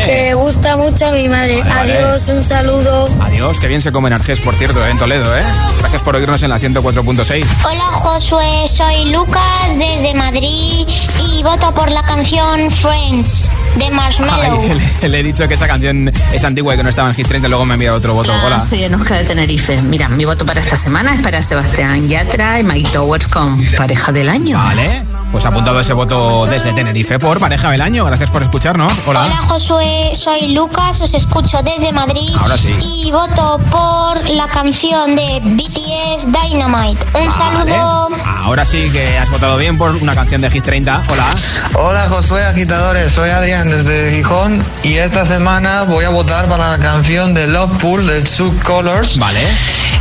que 0.05 0.33
gusta 0.33 0.77
mucho 0.77 1.07
a 1.07 1.11
mi 1.11 1.27
madre. 1.27 1.61
Vale, 1.61 1.73
vale. 1.75 1.97
Adiós, 1.97 2.27
un 2.29 2.43
saludo. 2.43 3.09
Adiós, 3.21 3.59
que 3.59 3.67
bien 3.67 3.81
se 3.81 3.91
come 3.91 4.07
en 4.07 4.13
Arges, 4.13 4.39
por 4.39 4.55
cierto, 4.55 4.85
¿eh? 4.85 4.89
en 4.91 4.97
Toledo, 4.97 5.35
¿eh? 5.37 5.43
Gracias 5.79 6.01
por 6.01 6.15
oírnos 6.15 6.41
en 6.43 6.49
la 6.49 6.59
104.6. 6.59 7.45
Hola 7.65 7.85
Josué, 7.91 8.67
soy 8.67 9.11
Lucas 9.11 9.77
desde 9.77 10.13
Madrid 10.13 10.87
y 11.29 11.43
voto 11.43 11.73
por 11.73 11.91
la 11.91 12.03
canción 12.03 12.71
Friends 12.71 13.49
de 13.75 13.89
Marshmallow. 13.91 14.61
Ay, 14.61 14.81
le, 15.01 15.09
le 15.09 15.19
he 15.19 15.23
dicho 15.23 15.47
que 15.47 15.53
esa 15.55 15.67
canción 15.67 16.11
es 16.33 16.43
antigua 16.43 16.73
y 16.73 16.77
que 16.77 16.83
no 16.83 16.89
estaba 16.89 17.09
en 17.09 17.15
Hit 17.15 17.27
30 17.27 17.47
y 17.47 17.49
luego 17.49 17.65
me 17.65 17.73
ha 17.73 17.75
enviado 17.75 17.97
otro 17.97 18.13
voto. 18.13 18.31
Hola. 18.45 18.59
Soy 18.59 18.83
Anuska 18.83 19.15
de 19.15 19.23
Tenerife. 19.25 19.81
Mira, 19.81 20.07
mi 20.09 20.25
voto 20.25 20.45
para 20.45 20.59
esta 20.61 20.75
semana 20.75 21.13
es 21.15 21.21
para 21.21 21.41
Sebastián 21.41 22.07
Yatra 22.07 22.59
y 22.59 22.63
Mike 22.63 22.89
Towers 22.91 23.27
con 23.27 23.63
Pareja 23.77 24.11
del 24.11 24.29
Año. 24.29 24.57
Vale. 24.57 25.05
Pues 25.35 25.43
ha 25.43 25.49
apuntado 25.49 25.77
ese 25.81 25.91
voto 25.91 26.45
desde 26.45 26.71
Tenerife 26.71 27.19
por 27.19 27.41
Pareja 27.41 27.69
del 27.69 27.81
Año. 27.81 28.05
Gracias 28.05 28.31
por 28.31 28.41
escucharnos. 28.41 28.93
Hola. 29.05 29.25
Hola 29.25 29.35
Josué, 29.41 30.13
soy 30.15 30.53
Lucas, 30.53 31.01
os 31.01 31.13
escucho 31.13 31.57
desde 31.61 31.91
Madrid 31.91 32.29
Ahora 32.39 32.57
sí. 32.57 32.73
y 32.79 33.11
voto 33.11 33.59
por 33.69 34.29
la 34.29 34.47
canción 34.47 35.13
de 35.13 35.41
BTS 35.43 36.27
Dynamite. 36.31 37.05
Un 37.21 37.29
saludo. 37.29 38.07
Ahora 38.23 38.63
sí 38.63 38.89
que 38.91 39.17
has 39.17 39.29
votado 39.29 39.57
bien 39.57 39.77
por 39.77 39.91
una 39.97 40.15
canción 40.15 40.39
de 40.39 40.49
Hit 40.49 40.63
30. 40.63 41.03
Hola. 41.09 41.35
Hola 41.73 42.07
Josué 42.07 42.45
agitadores, 42.45 43.11
soy 43.11 43.31
Adrián 43.31 43.69
desde 43.69 44.15
Gijón 44.15 44.63
y 44.83 44.93
esta 44.93 45.25
semana 45.25 45.83
voy 45.83 46.05
a 46.05 46.11
votar 46.11 46.45
para 46.45 46.69
la 46.69 46.77
canción 46.77 47.33
de 47.33 47.47
Love 47.47 47.75
Pool 47.81 48.07
de 48.07 48.21
Two 48.21 48.53
Colors. 48.63 49.19
Vale. 49.19 49.45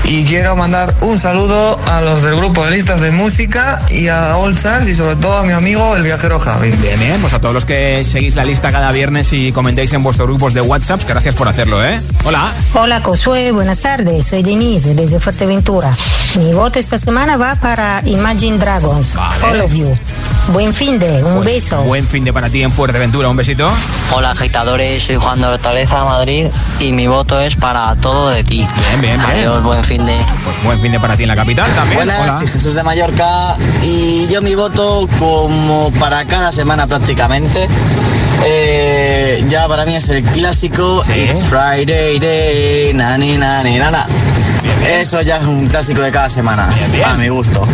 Y 0.07 0.25
quiero 0.27 0.55
mandar 0.55 0.95
un 1.01 1.19
saludo 1.19 1.79
a 1.87 2.03
los 2.03 2.23
del 2.23 2.37
grupo 2.37 2.62
de 2.64 2.73
listas 2.73 3.01
de 3.01 3.11
música 3.11 3.81
y 3.90 4.09
a 4.09 4.37
All 4.37 4.53
Stars 4.53 4.87
y 4.87 4.95
sobre 4.95 5.17
todo 5.17 5.38
a 5.38 5.45
mi 5.45 5.53
amigo 5.53 5.97
el 5.97 6.03
viajero 6.03 6.38
Javi. 6.38 6.71
Bien, 6.73 7.01
bien. 7.01 7.21
Pues 7.23 7.33
a 7.33 7.40
todos 7.40 7.55
los 7.55 7.64
que 7.64 8.05
seguís 8.05 8.37
la 8.37 8.45
lista 8.45 8.71
cada 8.71 8.93
viernes 8.93 9.33
y 9.33 9.51
comentéis 9.51 9.95
en 9.95 10.03
vuestros 10.03 10.29
grupos 10.29 10.53
de 10.53 10.61
WhatsApp, 10.61 11.01
gracias 11.09 11.35
por 11.35 11.49
hacerlo, 11.49 11.83
¿eh? 11.83 12.01
Hola. 12.25 12.53
Hola 12.75 13.01
Josué, 13.03 13.51
buenas 13.53 13.81
tardes. 13.81 14.27
Soy 14.27 14.43
Denise 14.43 14.95
desde 14.95 15.19
Fuerteventura. 15.19 15.97
Mi 16.37 16.53
voto 16.53 16.79
esta 16.79 16.99
semana 16.99 17.37
va 17.38 17.55
para 17.55 18.03
Imagine 18.05 18.59
Dragons. 18.59 19.17
Follow 19.38 19.69
You. 19.69 19.95
Buen 20.49 20.75
fin 20.75 20.99
de, 20.99 21.25
un 21.25 21.37
Pues 21.37 21.62
beso. 21.62 21.83
Buen 21.85 22.07
fin 22.07 22.25
de 22.25 22.33
para 22.33 22.51
ti 22.51 22.62
en 22.62 22.73
Fuerteventura. 22.73 23.31
Un 23.31 23.37
besito. 23.37 23.71
Hola 24.12 24.33
agitadores, 24.33 25.03
soy 25.03 25.17
Juan 25.17 25.40
de 25.40 25.47
Hortaleza, 25.47 26.05
Madrid 26.05 26.49
y 26.79 26.93
mi 26.93 27.07
voto 27.07 27.40
es 27.40 27.57
para 27.57 27.97
todo 27.97 28.29
de 28.29 28.45
ti. 28.45 28.59
Bien, 28.59 29.01
bien, 29.01 29.17
bien. 29.17 29.21
Adiós, 29.21 29.62
buen 29.62 29.83
fin 29.83 29.93
de... 29.98 30.18
Pues 30.44 30.62
buen 30.64 30.80
fin 30.80 30.92
de 30.92 31.00
para 31.00 31.16
ti 31.16 31.22
en 31.24 31.28
la 31.28 31.37
capital 31.37 31.66
también. 31.74 31.96
Buenas, 31.96 32.20
Hola. 32.20 32.38
soy 32.38 32.46
Jesús 32.48 32.74
de 32.74 32.83
Mallorca 32.83 33.57
y 33.83 34.26
yo 34.28 34.40
mi 34.42 34.54
voto 34.54 35.09
como 35.18 35.90
para 36.00 36.24
cada 36.24 36.52
semana 36.52 36.87
prácticamente. 36.87 37.68
eh, 38.46 39.44
ya 39.48 39.68
para 39.68 39.85
mí 39.85 39.94
es 39.96 40.09
el 40.09 40.22
clásico 40.22 41.02
It's 41.14 41.44
Friday 41.48 42.18
Day, 42.18 42.92
nani 42.94 43.37
nani 43.37 43.78
nana. 43.78 44.07
Eso 45.00 45.22
ya 45.22 45.37
es 45.38 45.46
un 45.46 45.66
clásico 45.66 46.02
de 46.02 46.11
cada 46.11 46.28
semana, 46.28 46.68
a 47.07 47.14
mi 47.14 47.28
gusto. 47.28 47.66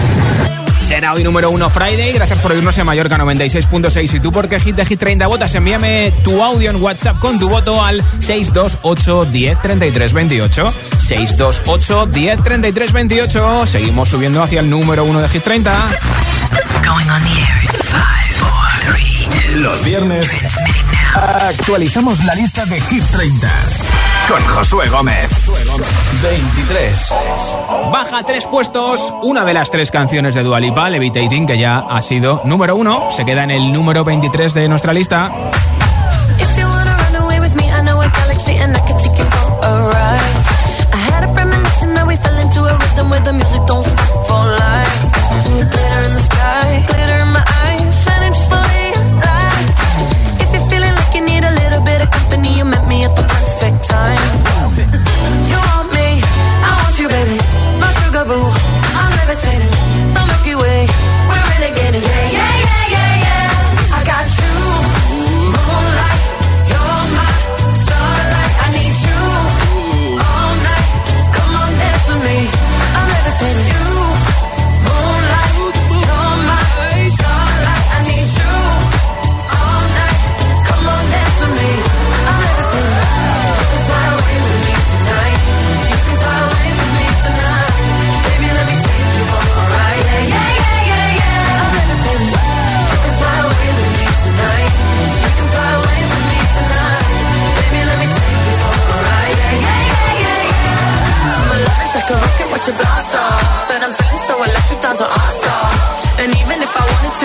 Será 0.91 1.13
hoy 1.13 1.23
número 1.23 1.51
uno 1.51 1.71
Friday. 1.71 2.13
Gracias 2.13 2.41
por 2.41 2.51
oírnos 2.51 2.77
en 2.77 2.85
Mallorca 2.85 3.17
96.6. 3.17 4.13
¿Y 4.13 4.19
tú 4.19 4.33
por 4.33 4.49
qué 4.49 4.59
Hit 4.59 4.75
de 4.75 4.85
Hit 4.85 4.99
30 4.99 5.29
votas? 5.29 5.55
Envíame 5.55 6.13
tu 6.25 6.43
audio 6.43 6.69
en 6.69 6.83
WhatsApp 6.83 7.21
con 7.21 7.39
tu 7.39 7.49
voto 7.49 7.81
al 7.81 8.03
628 8.19 9.27
10 9.27 9.61
33 9.61 10.13
28. 10.13 10.75
628 10.99 12.07
10 12.07 12.43
33 12.43 12.93
28. 12.93 13.67
Seguimos 13.69 14.09
subiendo 14.09 14.43
hacia 14.43 14.59
el 14.59 14.69
número 14.69 15.05
uno 15.05 15.21
de 15.21 15.29
Hit 15.29 15.45
30. 15.45 15.73
Going 16.85 17.09
on 17.09 17.23
the 17.23 17.39
air 17.39 17.63
in 17.63 17.69
five, 17.87 18.35
four, 18.41 18.93
three, 18.93 19.29
two. 19.47 19.61
Los 19.61 19.85
viernes 19.85 20.29
actualizamos 21.15 22.25
la 22.25 22.35
lista 22.35 22.65
de 22.67 22.81
Hit 22.81 23.05
30 23.11 23.49
con 24.29 24.45
Josué 24.47 24.89
Gómez. 24.89 25.29
23. 26.23 27.09
Baja 27.93 28.23
tres 28.25 28.47
puestos. 28.47 29.13
Una 29.23 29.45
de 29.45 29.55
las 29.55 29.71
tres 29.71 29.91
canciones 29.91 30.35
de 30.35 30.43
Dua 30.43 30.61
Lipa, 30.61 30.89
Levitating, 30.89 31.47
que 31.47 31.59
ya 31.59 31.79
ha 31.79 32.01
sido 32.03 32.43
número 32.45 32.77
uno. 32.77 33.11
Se 33.11 33.25
queda 33.25 33.43
en 33.45 33.51
el 33.51 33.73
número 33.73 34.05
23 34.05 34.55
de 34.55 34.69
nuestra 34.69 34.93
lista. 34.93 35.33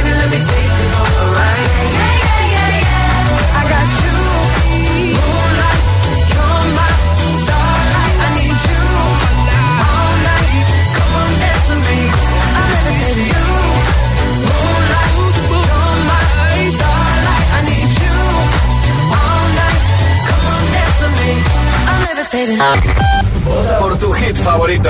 Baby, 0.00 0.12
let 0.14 0.30
me 0.30 0.38
take 0.38 0.72
you 0.78 0.88
for 0.94 1.22
a 1.22 1.32
ride. 1.32 2.09
Vota 23.44 23.78
por 23.78 23.98
tu 23.98 24.12
hit 24.12 24.36
favorito. 24.36 24.88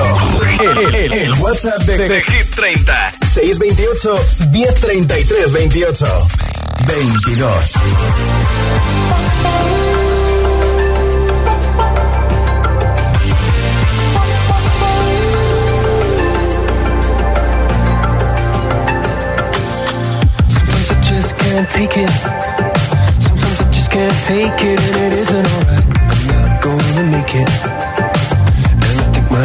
El, 0.60 0.94
el- 0.94 1.12
el 1.12 1.32
WhatsApp 1.40 1.78
de, 1.84 1.96
de 2.08 2.22
Hit 2.22 2.54
30. 2.54 3.12
628 3.32 4.14
1033 4.50 5.52
28. 5.52 6.06
22. 6.86 8.80
Sometimes 20.48 20.90
I 20.90 21.00
just 21.10 21.36
can't 21.38 21.68
take 21.70 21.96
it. 21.96 22.10
Sometimes 23.20 23.60
I 23.60 23.70
just 23.70 23.90
can't 23.90 24.18
take 24.30 24.60
it, 24.72 24.80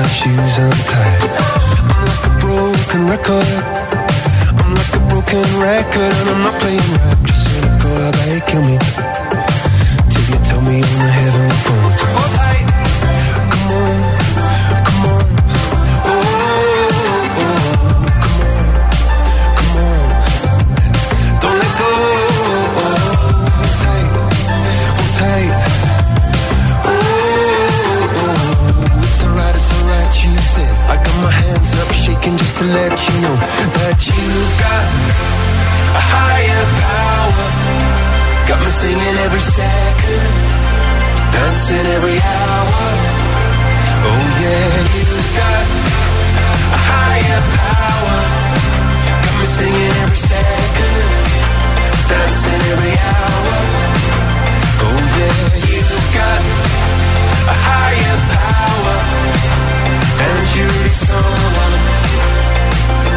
shoes 0.08 0.58
untied. 0.58 1.24
I'm 1.90 2.02
like 2.06 2.26
a 2.28 2.34
broken 2.44 3.02
record. 3.08 3.50
I'm 4.60 4.72
like 4.76 4.94
a 4.94 5.02
broken 5.10 5.46
record, 5.62 6.14
and 6.20 6.28
I'm 6.34 6.42
not 6.44 6.60
playing 6.60 6.90
right. 7.00 7.20
Just 7.26 7.44
cynical, 7.50 7.90
how 7.90 8.12
they 8.12 8.42
kill 8.46 8.64
me. 8.64 8.78
Till 10.12 10.26
you 10.30 10.38
tell 10.44 10.62
me 10.62 10.84
on 10.84 10.98
the 11.02 11.12
heavenly 11.20 11.58
phone 11.66 11.95
let 32.74 32.98
you 32.98 33.16
know 33.22 33.36
that 33.78 33.98
you've 34.10 34.54
got 34.58 34.86
a 35.94 36.02
higher 36.02 36.66
power. 36.82 37.46
Got 38.50 38.60
me 38.64 38.70
singing 38.74 39.18
every 39.26 39.44
second, 39.54 40.34
dancing 41.30 41.88
every 41.94 42.18
hour. 42.18 42.86
Oh 44.02 44.24
yeah, 44.42 44.66
you've 44.98 45.32
got 45.38 45.66
a 46.74 46.80
higher 46.90 47.42
power. 47.54 48.18
Got 49.26 49.36
me 49.42 49.46
singing 49.46 49.94
every 50.02 50.22
second, 50.26 51.10
dancing 52.10 52.62
every 52.74 52.96
hour. 52.98 53.58
Oh 54.86 55.02
yeah, 55.22 55.38
you've 55.70 56.08
got 56.18 56.42
a 57.46 57.56
higher 57.68 58.18
power, 58.34 58.98
and 60.18 60.44
you're 60.58 60.90
someone 60.90 62.05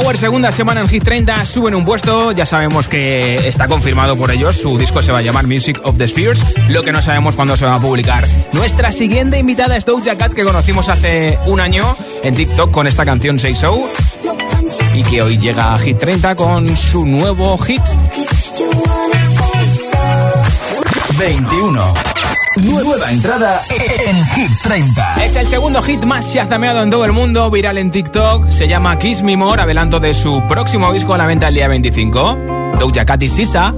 Power, 0.00 0.18
segunda 0.18 0.50
semana 0.50 0.80
en 0.80 0.88
Hit 0.88 1.04
30, 1.04 1.44
suben 1.44 1.72
un 1.72 1.84
puesto. 1.84 2.32
Ya 2.32 2.44
sabemos 2.46 2.88
que 2.88 3.36
está 3.46 3.68
confirmado 3.68 4.16
por 4.16 4.32
ellos. 4.32 4.56
Su 4.56 4.76
disco 4.76 5.00
se 5.02 5.12
va 5.12 5.18
a 5.18 5.22
llamar 5.22 5.46
Music 5.46 5.80
of 5.84 5.96
the 5.98 6.08
Spheres. 6.08 6.42
Lo 6.68 6.82
que 6.82 6.90
no 6.90 7.00
sabemos 7.00 7.36
cuándo 7.36 7.54
se 7.54 7.64
va 7.64 7.76
a 7.76 7.80
publicar. 7.80 8.26
Nuestra 8.52 8.90
siguiente 8.90 9.38
invitada 9.38 9.76
es 9.76 9.84
Doja 9.84 10.18
Cat, 10.18 10.32
que 10.32 10.42
conocimos 10.42 10.88
hace 10.88 11.38
un 11.46 11.60
año 11.60 11.84
en 12.24 12.34
TikTok 12.34 12.72
con 12.72 12.88
esta 12.88 13.04
canción 13.04 13.38
Say 13.38 13.54
So. 13.54 13.88
Y 14.94 15.04
que 15.04 15.22
hoy 15.22 15.38
llega 15.38 15.74
a 15.74 15.78
Hit 15.78 15.98
30 15.98 16.34
con 16.34 16.76
su 16.76 17.06
nuevo 17.06 17.56
hit. 17.58 17.82
21. 21.16 22.13
Nueva 22.62 23.10
entrada 23.10 23.60
en 23.68 24.24
Hit 24.28 24.50
30. 24.62 25.24
Es 25.24 25.34
el 25.34 25.46
segundo 25.46 25.82
hit 25.82 26.04
más 26.04 26.32
shazameado 26.32 26.82
en 26.82 26.90
todo 26.90 27.04
el 27.04 27.12
mundo, 27.12 27.50
viral 27.50 27.78
en 27.78 27.90
TikTok. 27.90 28.48
Se 28.48 28.68
llama 28.68 28.96
Kiss 28.96 29.22
Me 29.22 29.36
More, 29.36 29.62
adelanto 29.62 29.98
de 29.98 30.14
su 30.14 30.42
próximo 30.46 30.92
disco 30.92 31.14
a 31.14 31.18
la 31.18 31.26
venta 31.26 31.48
el 31.48 31.54
día 31.54 31.66
25. 31.66 32.38
Doja 32.78 33.04
Cat 33.04 33.22
y 33.24 33.28
Sisa. 33.28 33.74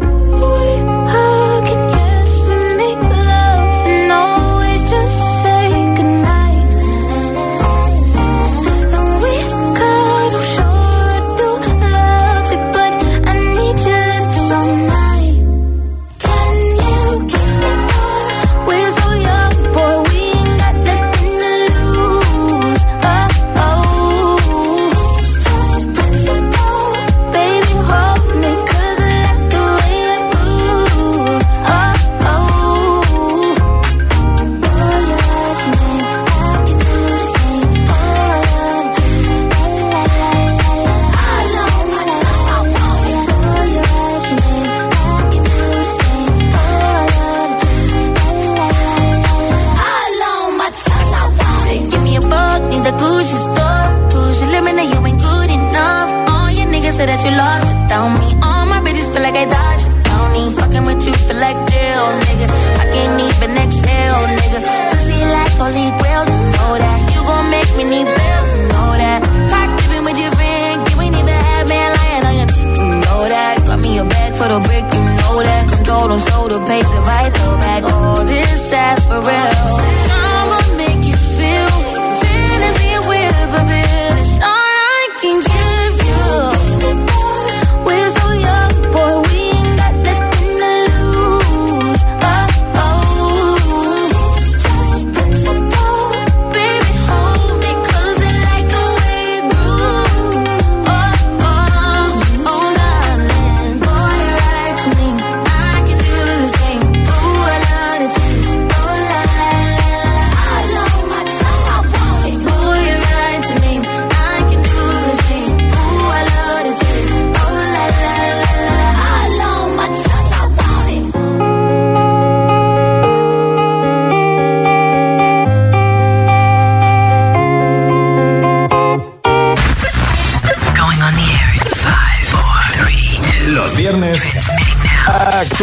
Without 58.07 58.20
me. 58.20 58.38
All 58.42 58.66
my 58.66 58.80
bitches 58.80 59.12
feel 59.12 59.22
like 59.22 59.34
I 59.34 59.46
dodged 59.46 59.86
the 59.86 59.94
county. 60.09 60.54
Fucking 60.54 60.84
with 60.84 61.07
you 61.07 61.14
feel 61.14 61.36
like 61.36 61.57
jail, 61.70 62.04
nigga. 62.22 62.46
I 62.78 62.84
can't 62.92 63.20
even 63.20 63.50
exhale, 63.59 64.22
nigga. 64.38 64.61
Pussy 64.90 65.18
like 65.24 65.52
holy 65.59 65.88
grail, 65.98 66.24
you 66.26 66.38
know 66.54 66.72
that. 66.78 66.98
You 67.14 67.20
gon' 67.26 67.50
make 67.50 67.70
me 67.76 67.84
need 67.84 68.07
bail, 68.07 68.42
you 68.54 68.62
know 68.70 68.90
that. 69.02 69.20
Cock 69.50 69.68
dipping 69.78 70.04
with 70.04 70.18
your 70.18 70.32
friend, 70.32 70.88
you 70.90 71.00
ain't 71.00 71.16
even 71.16 71.38
had 71.46 71.68
man 71.68 71.88
lying 71.98 72.24
on 72.28 72.34
your, 72.40 72.48
you 72.78 72.88
know 73.02 73.20
that. 73.28 73.64
Got 73.66 73.80
me 73.80 73.98
a 73.98 74.04
bag 74.04 74.34
for 74.34 74.48
the 74.48 74.61
brick, 74.61 74.86
you 74.94 75.02
know 75.18 75.42
that. 75.42 75.62
Control 75.70 76.09
them, 76.09 76.20
so 76.20 76.48
the 76.48 76.59
pace 76.66 76.92
if 76.92 77.07
I 77.07 77.30
throw 77.30 77.57
back 77.57 77.82
all 77.84 78.24
this 78.24 78.72
ass 78.72 79.04
for 79.04 79.20
real. 79.20 80.05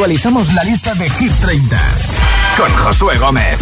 Actualizamos 0.04 0.54
la 0.54 0.64
lista 0.66 0.94
de 0.96 1.10
Hit 1.10 1.32
30 1.40 1.80
con 2.58 2.70
Josué 2.76 3.18
Gómez. 3.18 3.58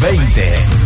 20. 0.00 0.85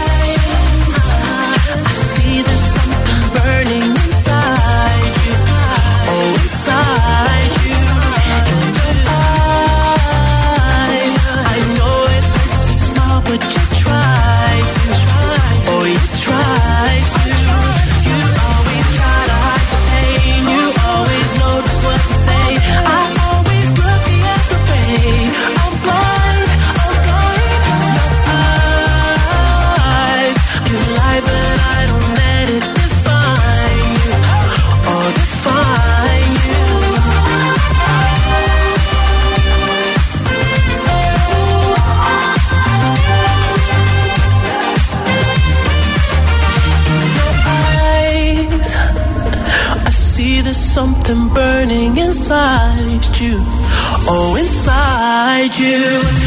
you. 55.59 56.20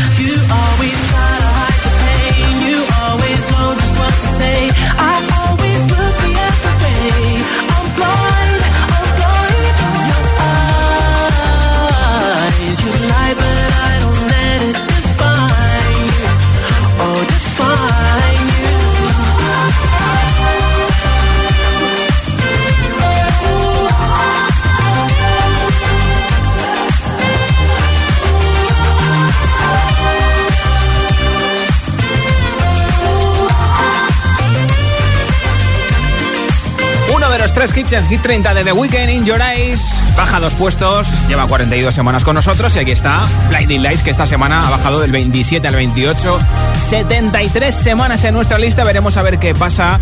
Hits 37.85 37.93
en 37.93 38.07
Hit 38.09 38.23
30 38.23 38.55
de 38.55 38.65
The 38.65 38.73
Weeknd, 38.73 39.11
In 39.11 39.25
Your 39.25 39.41
Eyes. 39.41 40.03
Baja 40.17 40.41
dos 40.41 40.55
puestos, 40.55 41.07
lleva 41.29 41.47
42 41.47 41.95
semanas 41.95 42.25
con 42.25 42.35
nosotros 42.35 42.75
y 42.77 42.79
aquí 42.79 42.93
está 42.93 43.23
Blinding 43.49 43.83
Lights, 43.83 44.03
que 44.03 44.11
esta 44.11 44.27
semana 44.27 44.67
ha 44.67 44.71
bajado 44.71 45.01
del 45.01 45.13
27 45.13 45.67
al 45.67 45.75
28. 45.75 46.41
73 46.75 47.75
semanas 47.75 48.25
en 48.25 48.35
nuestra 48.35 48.59
lista. 48.59 48.85
Veremos 48.85 49.17
a 49.17 49.23
ver 49.23 49.39
qué 49.39 49.55
pasa 49.55 49.99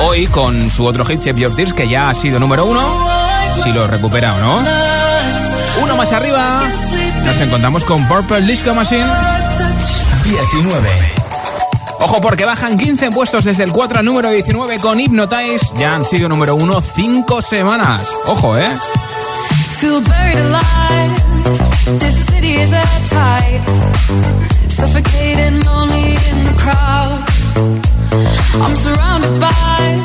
hoy 0.00 0.26
con 0.26 0.70
su 0.70 0.84
otro 0.84 1.04
hit, 1.04 1.20
Shape 1.20 1.40
Your 1.40 1.54
Tears, 1.54 1.72
que 1.72 1.88
ya 1.88 2.10
ha 2.10 2.14
sido 2.14 2.38
número 2.38 2.66
uno. 2.66 3.06
Si 3.62 3.72
lo 3.72 3.86
recupera 3.86 4.34
o 4.34 4.40
no. 4.40 4.64
Uno 5.82 5.96
más 5.96 6.12
arriba, 6.12 6.62
nos 7.24 7.40
encontramos 7.40 7.84
con 7.84 8.06
Purple 8.08 8.42
Disco 8.42 8.74
Machine. 8.74 9.06
19. 10.24 11.21
Ojo 12.02 12.20
porque 12.20 12.44
bajan 12.44 12.76
15 12.76 13.10
puestos 13.12 13.44
desde 13.44 13.64
el 13.64 13.72
4 13.72 14.00
al 14.00 14.04
número 14.04 14.30
19 14.30 14.78
con 14.80 14.98
Hypnotize. 14.98 15.72
Ya 15.78 15.94
han 15.94 16.04
sido 16.04 16.28
número 16.28 16.56
1 16.56 16.80
5 16.80 17.40
semanas. 17.42 18.08
Ojo, 18.26 18.58
¿eh? 18.58 18.68
Feel 19.78 20.00
buried 20.02 20.38
alive. 20.38 21.14
This 21.98 22.14
city 22.26 22.54
is 22.60 22.72
at 22.72 22.84
tight. 23.10 23.62
Suffocating, 24.68 25.64
lonely 25.64 26.14
in 26.30 26.44
the 26.44 26.54
crowd. 26.62 27.18
I'm 28.62 28.76
surrounded 28.76 29.40
by 29.40 30.04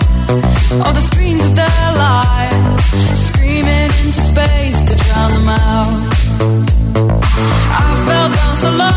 all 0.83 0.93
the 0.93 1.01
screens 1.01 1.43
of 1.43 1.55
their 1.55 1.91
lives. 1.95 3.27
Screaming 3.27 3.91
into 4.03 4.21
space 4.21 4.81
to 4.89 4.95
drown 4.95 5.31
them 5.33 5.49
out. 5.49 6.17
I 7.69 7.81
fell 8.07 8.29
down 8.37 8.53
so 8.61 8.69
low, 8.71 8.96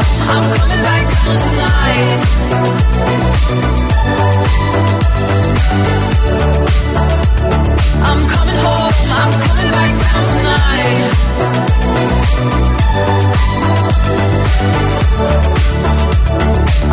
I'm 0.29 0.51
coming 0.53 0.81
back 0.83 1.03
down 1.09 1.37
tonight. 1.47 3.21
I'm 8.03 8.27
coming 8.27 8.55
home, 8.65 8.93
I'm 9.21 9.31
coming 9.47 9.71
back 9.71 9.91
down 10.01 10.23
tonight. 10.33 11.31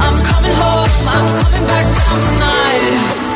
I'm 0.04 0.16
coming 0.24 0.54
home, 0.62 1.08
I'm 1.16 1.26
coming 1.42 1.66
back 1.66 1.84
down 1.84 2.18
tonight. 2.28 3.27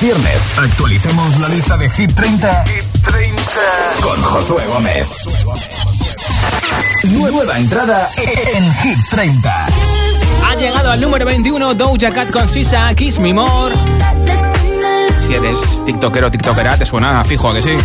Viernes 0.00 0.40
actualicemos 0.56 1.38
la 1.40 1.48
lista 1.48 1.76
de 1.76 1.90
Hit 1.90 2.14
30, 2.14 2.64
con 4.00 4.22
Josué 4.22 4.66
Gómez. 4.66 5.06
Nueva 7.10 7.58
entrada 7.58 8.08
en 8.16 8.74
Hit 8.76 8.98
30. 9.10 9.66
Ha 10.46 10.54
llegado 10.56 10.90
al 10.90 11.00
número 11.02 11.26
21 11.26 11.74
Doja 11.74 12.10
Cat 12.12 12.30
con 12.30 12.48
Sisa 12.48 12.94
Kiss 12.94 13.18
Me 13.18 13.34
More. 13.34 13.74
Si 15.20 15.34
eres 15.34 15.84
tiktokero 15.84 16.28
o 16.28 16.30
tiktokera, 16.30 16.78
te 16.78 16.86
suena 16.86 17.22
fijo, 17.22 17.50
¿a 17.50 17.54
que 17.54 17.60
sí? 17.60 17.76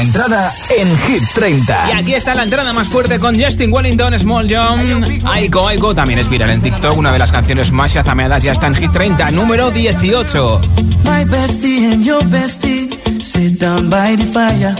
Entrada 0.00 0.52
en 0.76 0.98
Hit 1.00 1.22
30. 1.34 1.88
Y 1.88 1.92
aquí 1.98 2.14
está 2.14 2.34
la 2.34 2.44
entrada 2.44 2.72
más 2.72 2.88
fuerte 2.88 3.18
con 3.18 3.40
Justin 3.40 3.72
Wellington, 3.72 4.16
Small 4.18 4.46
John. 4.48 5.04
Aiko 5.26 5.66
Aiko 5.66 5.94
también 5.94 6.18
es 6.18 6.28
viral 6.28 6.50
en 6.50 6.60
TikTok. 6.60 6.96
Una 6.96 7.12
de 7.12 7.18
las 7.18 7.32
canciones 7.32 7.72
más 7.72 7.92
chazameadas 7.92 8.42
ya 8.42 8.52
está 8.52 8.68
en 8.68 8.74
Hit 8.76 8.92
30, 8.92 9.30
número 9.32 9.70
18. 9.70 10.60
My 11.04 11.24
bestie 11.24 11.92
and 11.92 12.04
your 12.04 12.22
bestie 12.24 12.90
sit 13.24 13.58
down 13.60 13.90
by 13.90 14.16
the 14.16 14.24
fire. 14.24 14.74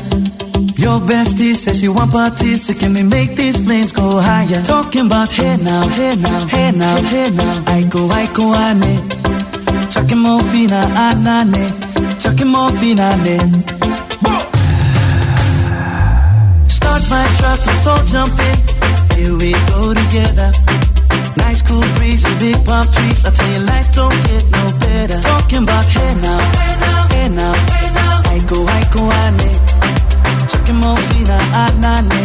Your 0.76 1.00
bestie 1.00 1.56
says 1.56 1.80
she 1.80 1.88
want 1.88 2.12
parties, 2.12 2.66
so 2.66 2.74
can 2.74 2.94
we 2.94 3.02
make 3.02 3.34
these 3.34 3.60
flames 3.60 3.92
go 3.92 4.20
higher? 4.20 4.62
Talking 4.62 5.06
about 5.06 5.32
hey 5.32 5.56
now, 5.56 5.88
hey 5.88 6.14
now, 6.14 6.46
hey 6.46 6.70
now, 6.70 7.02
hey 7.02 7.30
now. 7.30 7.64
I 7.66 7.82
go, 7.82 8.08
I 8.08 8.26
go, 8.32 8.54
ane. 8.54 9.90
Chucking 9.90 10.18
more 10.18 10.42
fina, 10.44 10.86
anane. 10.96 12.20
Chucking 12.20 12.46
more 12.48 12.70
fina, 12.78 13.02
ane. 13.02 13.67
Truck, 17.48 17.66
let's 17.66 17.86
all 17.86 18.04
jump 18.04 18.36
in. 18.48 18.56
Here 19.16 19.32
we 19.32 19.52
go 19.72 19.94
together. 19.94 20.52
Nice 21.40 21.62
cool 21.62 21.80
breeze 21.96 22.22
and 22.28 22.38
big 22.38 22.60
palm 22.66 22.84
trees. 22.92 23.24
I 23.24 23.30
tell 23.30 23.50
you, 23.54 23.60
life 23.64 23.88
don't 23.94 24.18
get 24.28 24.44
no 24.52 24.64
better. 24.84 25.18
Talking 25.22 25.62
about 25.64 25.88
hey 25.88 26.12
now, 26.20 26.40
hey 26.60 26.74
now, 26.84 27.00
hey 27.08 27.28
now, 27.40 27.54
hey 27.72 27.88
now. 27.96 28.32
I 28.34 28.36
go, 28.50 28.58
I 28.68 28.80
go, 28.92 29.00
ane. 29.24 29.50
Chucking 30.50 30.76
more 30.76 31.00
fina, 31.08 31.38
anane. 31.64 32.20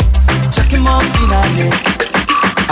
Chucking 0.55 0.83
more 0.83 1.03
fina. 1.15 1.39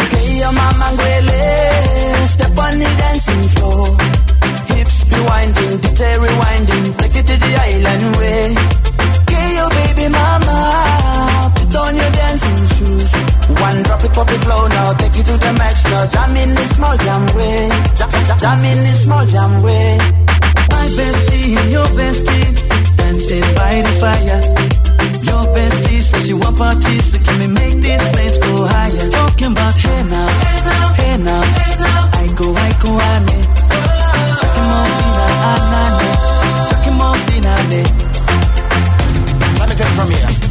Okay, 0.02 0.44
your 0.44 0.52
mama 0.52 0.88
ngwele. 0.92 2.28
Step 2.36 2.58
on 2.66 2.74
the 2.84 2.90
dancing 3.00 3.44
floor. 3.56 3.96
Hips 4.76 5.06
be 5.08 5.18
winding, 5.24 5.78
detail 5.80 6.20
rewinding. 6.20 6.86
Take 7.00 7.16
it 7.16 7.26
to 7.32 7.36
the 7.46 7.52
island 7.72 8.04
way. 8.20 8.44
Okay, 9.24 9.48
your 9.56 9.70
baby 9.70 10.12
mama. 10.12 10.91
Put 11.72 11.88
on 11.88 11.96
your 11.96 12.12
dancing 12.12 12.68
shoes. 12.76 13.12
One 13.48 13.84
drop 13.84 14.04
it, 14.04 14.12
pop 14.12 14.30
it 14.30 14.44
low 14.46 14.68
now. 14.68 14.94
Take 15.00 15.16
it 15.16 15.26
to 15.26 15.38
the 15.40 15.54
max 15.56 15.86
now. 15.88 16.06
Jam 16.08 16.36
in 16.36 16.50
the 16.54 16.66
small 16.76 16.98
jam 16.98 17.24
way. 17.36 17.70
Jam, 17.96 18.10
jam, 18.12 18.38
jam 18.44 18.60
in 18.72 18.80
the 18.84 18.94
small 19.04 19.26
jam 19.26 19.52
way. 19.64 19.98
My 20.68 20.86
bestie 21.00 21.56
and 21.56 21.72
your 21.72 21.88
bestie 21.96 22.48
dancing 22.98 23.48
by 23.56 23.74
the 23.88 23.94
fire. 24.04 24.42
Your 25.24 25.44
bestie 25.56 26.02
says 26.04 26.28
you 26.28 26.38
want 26.40 26.58
parties, 26.58 27.06
so 27.12 27.18
can 27.24 27.40
we 27.40 27.48
make 27.48 27.76
these 27.80 28.04
flames 28.12 28.38
go 28.40 28.68
higher? 28.68 29.10
Talking 29.10 29.52
about 29.56 29.76
hey 29.80 30.04
now, 30.12 30.28
hey 30.44 30.60
now, 30.68 30.92
hey 31.00 31.16
now. 31.24 31.44
I 32.20 32.26
go, 32.36 32.48
I 32.52 32.70
go, 32.84 32.92
ane. 33.00 33.40
Chucking 34.44 34.68
more 34.72 34.88
fina, 34.92 35.26
anane. 35.52 36.10
Chucking 36.68 36.98
more 37.00 37.16
fina, 37.32 37.52
ane. 37.64 37.84
Let 39.56 39.70
me 39.70 39.76
take 39.80 39.88
it 39.88 39.96
from 39.96 40.10
here. 40.12 40.51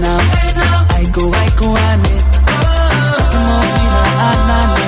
now. 0.00 0.18
I 0.96 1.04
go, 1.12 1.28
I 1.32 1.48
go, 1.58 1.68
ane. 1.76 2.16
Chucking 3.16 3.44
more 3.44 3.64
fina, 3.72 4.00
anane. 4.28 4.82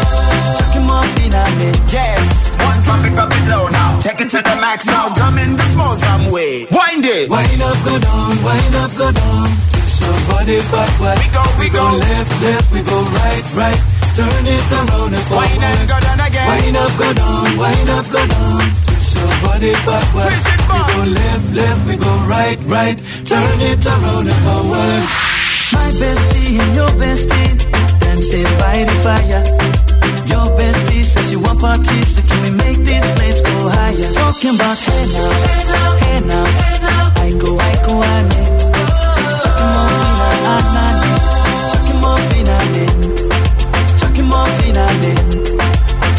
Chucking 0.58 0.86
more 0.86 1.06
fina, 1.14 1.40
ane. 1.44 1.70
Yes, 1.90 2.52
one 2.62 2.80
drop 2.82 3.04
it, 3.04 3.12
drop 3.14 3.30
it 3.30 3.44
low 3.48 3.68
now 3.68 4.00
Take 4.00 4.20
it 4.20 4.30
to 4.30 4.38
the 4.42 4.56
max 4.60 4.86
now, 4.86 5.14
jam 5.14 5.38
in 5.38 5.56
the 5.56 5.62
small 5.72 5.96
jam 5.96 6.30
way 6.32 6.66
Wind 6.70 7.06
it 7.06 7.30
Wind 7.30 7.62
up, 7.62 7.78
go 7.84 7.98
down, 7.98 8.34
wind 8.42 8.74
up, 8.82 8.90
go 8.98 9.12
down. 9.12 9.46
Twist 9.70 10.00
your 10.02 10.18
body 10.28 10.58
backward. 10.72 11.18
We 11.22 11.28
go, 11.30 11.44
we 11.60 11.68
go. 11.70 11.84
left, 11.98 12.32
left, 12.42 12.68
we 12.72 12.80
go 12.82 12.98
right, 13.14 13.46
right. 13.54 13.80
Turn 14.18 14.46
it 14.46 14.72
around 14.72 15.14
and 15.14 15.24
forward. 15.30 15.46
Wind 15.50 15.62
and 15.64 15.88
go 15.88 15.98
down 16.00 16.20
again 16.20 16.46
Wind 16.50 16.76
up, 16.76 16.92
go 16.98 17.08
down, 17.14 17.56
wind 17.58 17.90
up, 17.90 18.06
go 18.10 18.22
down. 18.26 18.93
Twist 19.14 19.22
your 19.22 19.48
body 19.48 19.72
backward. 19.86 20.26
Twist 20.26 20.46
it 20.50 20.60
We 20.66 20.78
go 20.90 21.02
left, 21.14 21.46
left, 21.54 21.86
we 21.86 21.96
go 21.96 22.12
right, 22.26 22.58
right. 22.66 22.98
Turn 23.24 23.60
it 23.70 23.86
around 23.86 24.26
and 24.28 24.40
forward. 24.44 25.02
My 25.72 25.90
bestie 26.00 26.58
and 26.58 26.74
your 26.74 26.90
bestie 26.98 27.54
dancing 28.00 28.44
by 28.58 28.84
the 28.84 28.94
fire. 29.04 29.42
Your 30.26 30.46
bestie 30.58 31.04
says 31.04 31.30
you 31.32 31.40
want 31.40 31.60
parties, 31.60 32.08
so 32.14 32.22
can 32.22 32.42
we 32.42 32.50
make 32.50 32.78
these 32.78 33.06
flames 33.14 33.40
go 33.40 33.68
higher? 33.68 34.12
Talking 34.14 34.54
about 34.54 34.78
hey 34.78 35.06
now, 35.14 35.30
hey 35.46 35.62
now, 35.70 35.90
hey 36.02 36.20
now, 36.26 36.44
hey 36.44 36.78
now. 36.82 37.22
I 37.24 37.30
go, 37.38 37.58
I 37.58 37.74
go, 37.86 38.02
ane. 38.02 38.42
Chucking 39.42 39.70
more 39.72 39.88
fina, 40.18 40.54
anane. 40.58 41.14
Chucking 41.70 41.98
more 42.02 42.18
fina, 42.28 42.54
ane. 42.64 42.84
Chucking 43.98 44.28
more 44.28 44.48
fina, 44.58 44.84
ane. 44.94 45.14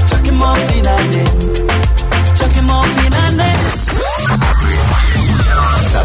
Chucking 0.09 0.37
more 0.37 0.55
fina, 0.67 0.91
ane. 0.95 1.23
Chucking 1.25 1.44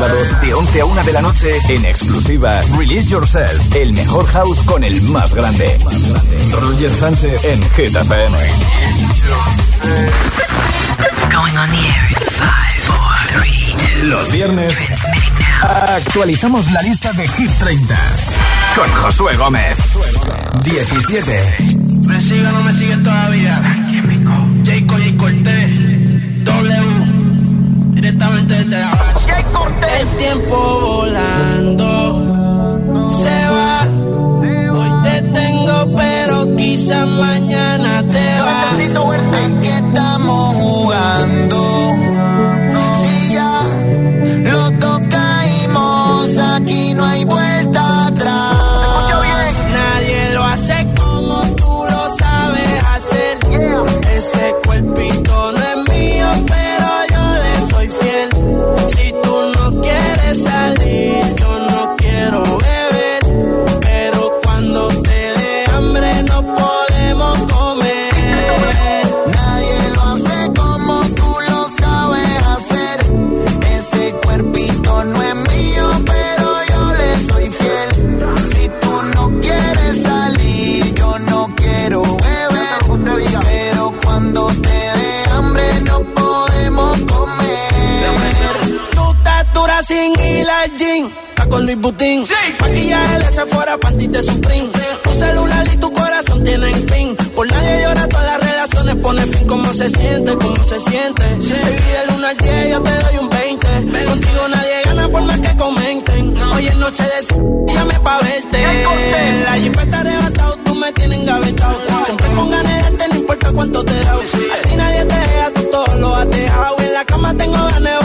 Sábados 0.01 0.40
de 0.40 0.55
11 0.55 0.80
a 0.80 0.84
1 0.86 1.05
de 1.05 1.12
la 1.12 1.20
noche 1.20 1.51
en 1.68 1.84
exclusiva, 1.84 2.62
Release 2.78 3.07
Yourself, 3.07 3.74
el 3.74 3.92
mejor 3.92 4.26
house 4.28 4.62
con 4.62 4.82
el 4.82 4.98
más 5.03 5.34
grande. 5.34 5.78
Roger 6.59 6.90
Sánchez 6.90 7.44
en 7.44 7.61
two. 7.61 7.90
Los 14.05 14.32
viernes 14.32 14.74
actualizamos 15.61 16.72
la 16.72 16.80
lista 16.80 17.12
de 17.12 17.28
Hit 17.28 17.51
30 17.59 17.94
con 18.76 18.88
Josué 18.88 19.36
Gómez. 19.36 19.76
17. 20.64 21.44
Me 22.09 22.20
sigue 22.22 22.46
o 22.46 22.53
no 22.53 22.62
me 22.62 22.72
sigue 22.72 22.96
todavía. 22.96 23.61
Jayco 24.64 24.94
J 24.94 25.16
Cortés. 25.18 26.44
W. 26.44 27.20
Directamente 27.90 28.55
desde 28.55 28.70
la 28.70 29.09
El 30.01 30.09
tiempo 30.16 30.57
volando 30.80 31.88
se 33.11 33.51
va. 33.51 33.86
Hoy 34.78 34.92
te 35.03 35.22
tengo, 35.22 35.94
pero 35.96 36.57
quizás 36.57 37.07
mañana 37.07 38.03
te 38.03 38.40
vas. 38.40 38.74
¿A 38.74 39.61
qué 39.61 39.76
estamos 39.76 40.55
jugando? 40.57 41.99
Hilar 90.41 90.70
jean, 90.76 91.12
está 91.28 91.49
con 91.49 91.64
Luis 91.64 91.78
Butín. 91.80 92.24
Maquillaje 92.61 93.18
de 93.18 93.30
Sephora, 93.34 93.78
panty 93.78 94.07
de 94.07 94.22
Supreme. 94.22 94.68
Tu 95.03 95.12
celular 95.12 95.66
y 95.72 95.76
tu 95.76 95.93
corazón 95.93 96.43
tienen 96.45 96.86
pin. 96.86 97.16
Por 97.34 97.47
nadie 97.51 97.82
llora, 97.82 98.09
todas 98.09 98.26
las 98.26 98.41
relaciones 98.41 98.95
pone 98.97 99.26
fin. 99.26 99.47
¿Cómo 99.47 99.72
se 99.72 99.88
siente? 99.91 100.36
¿Cómo 100.36 100.62
se 100.64 100.78
siente? 100.78 101.22
Baby, 101.22 101.88
del 101.97 102.14
1 102.16 102.26
al 102.26 102.36
10 102.36 102.70
yo 102.70 102.82
te 102.82 102.91
doy 102.91 103.16
un 103.20 103.28
20. 103.28 103.66
Contigo 104.07 104.49
nadie 104.49 104.82
gana 104.84 105.09
por 105.09 105.22
más 105.22 105.38
que 105.41 105.57
comenten. 105.57 106.34
Hoy 106.55 106.66
es 106.66 106.76
noche 106.76 107.03
de 107.03 107.72
llame 107.72 107.95
pa' 108.01 108.20
verte. 108.20 108.59
La 109.45 109.53
jipeta 109.55 110.01
arrebatado, 110.01 110.57
tú 110.64 110.74
me 110.74 110.93
tienes 110.93 111.18
engavetado. 111.18 111.80
Siempre 112.05 112.26
con 112.34 112.51
ganas 112.51 112.74
de 112.74 112.82
darte, 112.82 113.09
no 113.09 113.14
importa 113.16 113.53
cuánto 113.53 113.84
te 113.84 114.05
da. 114.05 114.12
A 114.12 114.68
ti 114.68 114.76
nadie 114.76 115.05
te 115.05 115.14
deja, 115.14 115.51
tú 115.55 115.62
todo 115.70 115.95
lo 115.97 116.14
has 116.14 116.30
dejado. 116.30 116.76
En 116.80 116.93
la 116.93 117.05
cama 117.05 117.34
tengo 117.34 117.59
ganas 117.72 117.99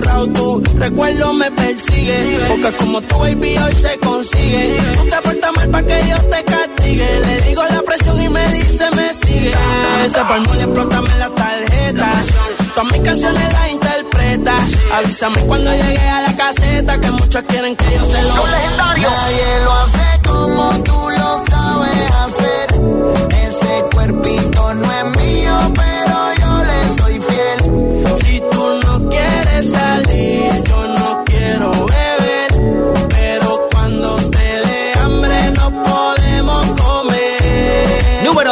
Raúl. 0.00 0.62
Tu 0.62 0.62
recuerdo 0.78 1.32
me 1.34 1.50
persigue. 1.50 2.40
Porque 2.48 2.72
como 2.76 3.00
tu 3.02 3.18
baby 3.18 3.56
hoy 3.58 3.74
se 3.74 3.98
consigue. 3.98 4.76
Tú 4.96 5.08
te 5.08 5.16
portas 5.22 5.52
mal 5.56 5.68
pa' 5.70 5.82
que 5.82 6.08
yo 6.08 6.18
te 6.28 6.44
castigue. 6.44 7.20
Le 7.20 7.40
digo 7.42 7.62
la 7.64 7.82
presión 7.82 8.20
y 8.20 8.28
me 8.28 8.48
dice 8.52 8.90
me 8.96 9.08
sigue. 9.14 9.54
Este 10.04 10.24
palmo 10.24 10.54
le 10.54 10.62
explótame 10.64 11.18
la 11.18 11.28
tarjeta. 11.30 12.12
Todas 12.74 12.92
mis 12.92 13.02
canciones 13.02 13.52
las 13.52 13.70
interpreta. 13.70 14.54
Avísame 14.96 15.40
cuando 15.46 15.70
llegue 15.72 16.08
a 16.08 16.20
la 16.22 16.36
caseta. 16.36 17.00
Que 17.00 17.10
muchos 17.10 17.42
quieren 17.42 17.76
que 17.76 17.84
yo 17.94 18.04
se 18.04 18.22
lo. 18.22 18.46
Nadie 18.46 19.60
lo 19.64 19.72
hace 19.72 20.20
como 20.28 20.82
tú 20.82 21.08
lo 21.18 21.44
sabes 21.50 22.10
hacer. 22.24 22.66
Ese 23.46 23.84
cuerpito 23.94 24.74
no 24.74 24.92
es 24.92 25.04
mío, 25.16 25.72
pero 25.74 26.21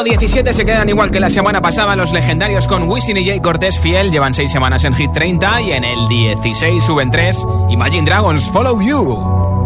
Número 0.01 0.19
17 0.19 0.55
se 0.55 0.65
quedan 0.65 0.89
igual 0.89 1.11
que 1.11 1.21
la 1.21 1.29
semana 1.29 1.61
pasada 1.61 1.95
los 1.95 2.13
legendarios 2.13 2.67
con 2.67 2.89
Wisin 2.89 3.19
y 3.19 3.27
Jay 3.27 3.39
Cortés 3.39 3.79
Fiel. 3.79 4.11
Llevan 4.11 4.33
6 4.33 4.51
semanas 4.51 4.85
en 4.85 4.95
Hit 4.95 5.13
30 5.13 5.61
y 5.61 5.73
en 5.73 5.85
el 5.85 6.09
16 6.09 6.83
suben 6.83 7.11
3 7.11 7.47
Imagine 7.69 8.07
Dragons 8.07 8.51
Follow. 8.51 8.81
You 8.81 9.60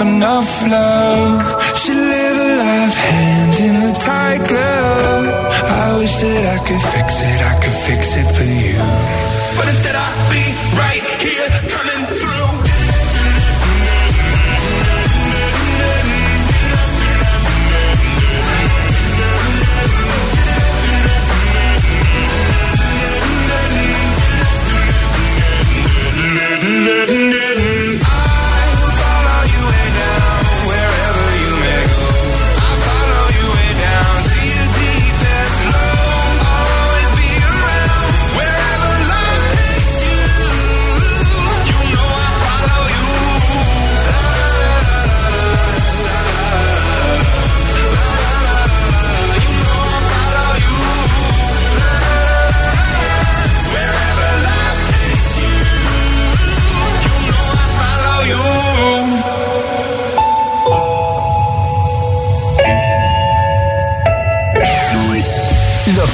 enough 0.00 0.66
love. 0.66 1.11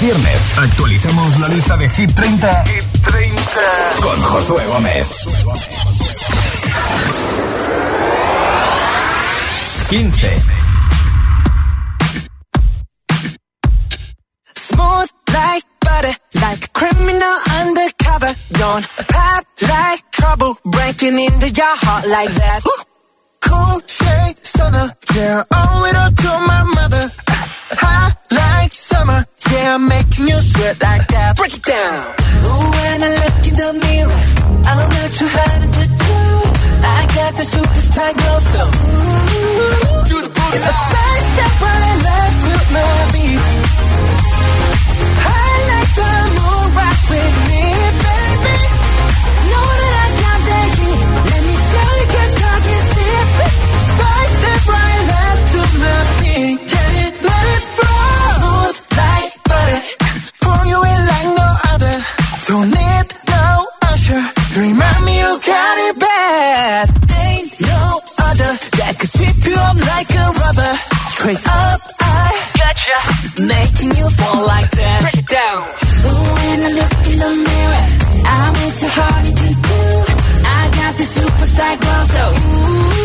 Viernes 0.09 0.41
actualizamos 0.57 1.39
la 1.39 1.49
lista 1.49 1.77
de 1.77 1.87
Hit 1.91 2.15
30, 2.15 2.65
Hit 2.65 2.85
30. 3.05 4.01
con 4.01 4.23
Josué 4.23 4.65
Gómez. 4.65 5.07
15. 9.91 10.43
Smooth 14.57 15.11
like 15.33 15.67
butter, 15.81 16.15
like 16.35 16.65
a 16.65 16.69
criminal 16.73 17.37
undercover. 17.61 18.33
Don't 18.53 18.87
pop 19.09 19.45
like 19.61 20.11
trouble, 20.13 20.59
breaking 20.65 21.19
into 21.19 21.49
your 21.51 21.75
heart 21.85 22.07
like 22.09 22.31
that. 22.35 22.61
Cool 23.41 23.81
shade 23.87 24.39
stunner, 24.43 24.95
yeah, 25.15 25.43
owe 25.53 25.85
it 25.89 25.97
all 25.97 26.11
to 26.11 26.31
my 26.47 26.63
mother. 26.75 27.11
Hot 27.81 28.17
like 28.31 28.73
yeah, 29.53 29.75
I'm 29.75 29.89
making 29.89 30.27
you 30.29 30.39
sweat 30.51 30.77
like 30.83 31.07
that. 31.09 31.37
Break 31.37 31.55
it 31.57 31.63
down. 31.65 32.15
Ooh, 32.45 32.71
when 32.77 33.03
I 33.03 33.11
look 33.23 33.47
in 33.49 33.55
the 33.57 33.71
mirror, 33.85 34.23
I'm 34.69 34.89
not 34.89 35.11
too 35.19 35.29
hard 35.29 35.63
to 35.63 35.85
do. 36.05 36.19
I 36.85 37.01
got 37.17 37.33
the 37.39 37.45
superstar 37.45 38.11
glow, 38.19 38.39
so 38.53 38.63
ooh, 38.69 40.01
do 40.11 40.17
the 40.25 40.31
booty. 40.37 40.59
A 40.59 40.73
side 40.93 41.25
step 41.33 41.55
right 41.65 41.99
left 42.07 42.39
to 42.45 42.53
my 42.75 42.93
beat. 43.13 43.41
I 45.25 45.51
like 45.71 45.93
the 46.01 46.13
moon 46.37 46.67
rock 46.79 47.01
with 47.13 47.37
me, 47.49 47.65
you 65.29 65.39
got 65.41 65.76
it 65.89 65.99
bad. 65.99 66.89
Ain't 67.20 67.53
no 67.61 68.01
other 68.29 68.53
that 68.79 68.93
could 68.99 69.12
sweep 69.16 69.39
you 69.45 69.57
up 69.68 69.76
like 69.93 70.11
a 70.22 70.26
rubber. 70.41 70.72
Straight 71.12 71.45
up, 71.45 71.81
I 72.01 72.29
gotcha. 72.61 72.97
Making 73.45 73.91
you 74.01 74.09
fall 74.18 74.41
like 74.47 74.70
that. 74.70 74.99
Break 75.05 75.18
it 75.22 75.29
down. 75.29 75.61
Ooh, 76.09 76.29
when 76.39 76.59
I 76.68 76.70
look 76.81 76.95
in 77.11 77.16
the 77.24 77.33
mirror, 77.49 77.85
I'm 78.24 78.53
with 78.61 78.79
your 78.83 78.93
heart 78.99 79.26
to 79.41 79.49
do. 79.68 79.81
I 80.59 80.62
got 80.81 80.93
the 81.01 81.07
superstar 81.16 81.74
glow, 81.83 82.03
so 82.14 82.22
ooh. 82.24 82.98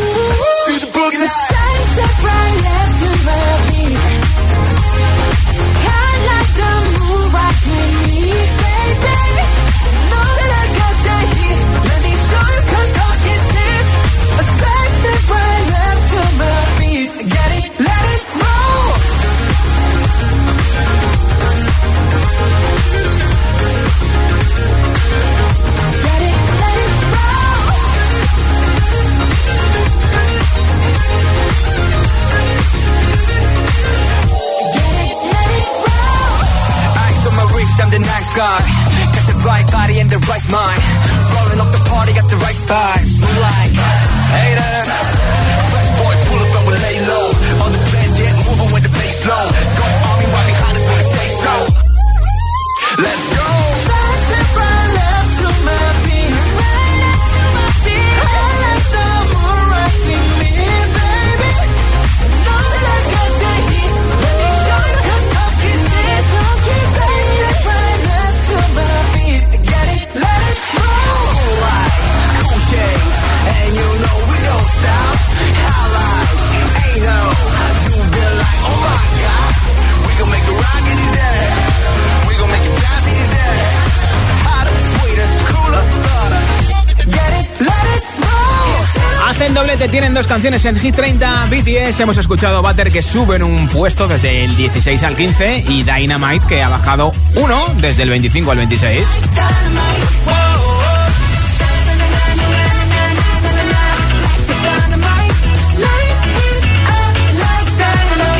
Tienen 90.13 90.21
dos 90.21 90.27
canciones 90.27 90.63
en 90.65 90.75
Hit 90.77 90.95
30 90.95 91.47
BTS. 91.47 91.99
Hemos 92.01 92.17
escuchado 92.17 92.61
Butter 92.61 92.91
que 92.91 93.01
sube 93.01 93.37
en 93.37 93.41
un 93.41 93.67
puesto 93.67 94.07
desde 94.07 94.43
el 94.43 94.55
16 94.55 95.01
al 95.01 95.15
15 95.15 95.65
y 95.69 95.81
Dynamite 95.81 96.45
que 96.45 96.61
ha 96.61 96.69
bajado 96.69 97.11
uno 97.35 97.59
desde 97.77 98.03
el 98.03 98.09
25 98.09 98.51
al 98.51 98.57
26. 98.57 99.07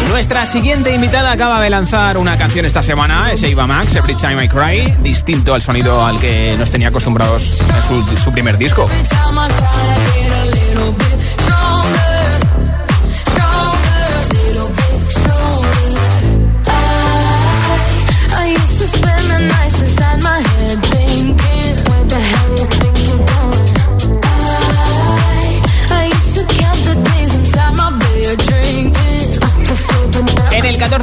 Nuestra 0.10 0.46
siguiente 0.46 0.94
invitada 0.94 1.32
acaba 1.32 1.60
de 1.60 1.72
lanzar 1.72 2.20
una 2.20 2.38
canción 2.38 2.68
esta 2.68 2.84
semana, 2.84 3.32
es 3.32 3.42
Eva 3.42 3.66
Max, 3.66 3.96
Every 3.96 4.16
Time 4.16 4.46
I 4.46 4.48
Cry, 4.48 4.94
distinto 5.02 5.56
al 5.56 5.64
sonido 5.64 6.06
al 6.06 6.20
que 6.20 6.56
nos 6.58 6.70
tenía 6.70 6.90
acostumbrados 6.90 7.62
en 7.76 7.82
su, 7.82 8.18
su 8.18 8.32
primer 8.32 8.60
disco. 8.60 8.88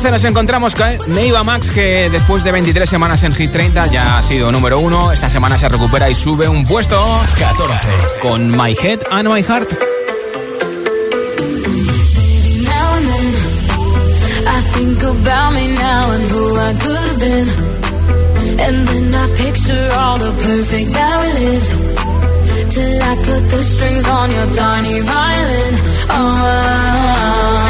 14 0.01 0.13
nos 0.13 0.25
encontramos 0.25 0.75
con 0.75 1.15
Neiva 1.15 1.45
Max, 1.45 1.71
que 1.71 2.09
después 2.09 2.43
de 2.43 2.53
23 2.53 2.89
semanas 2.89 3.23
en 3.23 3.35
Hit 3.35 3.51
30 3.51 3.89
ya 3.89 4.17
ha 4.17 4.23
sido 4.23 4.51
número 4.51 4.79
uno. 4.79 5.13
Esta 5.13 5.29
semana 5.29 5.59
se 5.59 5.69
recupera 5.69 6.09
y 6.09 6.15
sube 6.15 6.49
un 6.49 6.65
puesto 6.65 6.97
14 7.39 7.91
con 8.23 8.51
My 8.51 8.75
Head 8.83 9.01
and 9.11 9.29
My 9.29 9.43
Heart. 9.43 9.73
Now 12.65 12.95
and 12.95 13.09
then, 13.09 13.35
I 14.47 14.63
think 14.73 15.03
about 15.03 15.53
me 15.53 15.67
now 15.75 16.13
and 16.13 16.31
who 16.33 16.57
I 16.57 16.73
could 16.79 16.97
have 16.97 17.19
been. 17.19 17.49
And 18.59 18.89
then 18.89 19.15
I 19.15 19.29
picture 19.37 19.89
all 19.99 20.19
the 20.19 20.33
perfect 20.33 20.95
that 20.95 21.21
we 21.21 21.29
lived. 21.45 21.71
Till 22.71 23.03
I 23.03 23.17
cut 23.17 23.51
the 23.51 23.63
strings 23.65 24.09
on 24.09 24.31
your 24.31 24.47
tiny 24.55 25.01
violin. 25.01 25.75
Oh, 26.09 27.70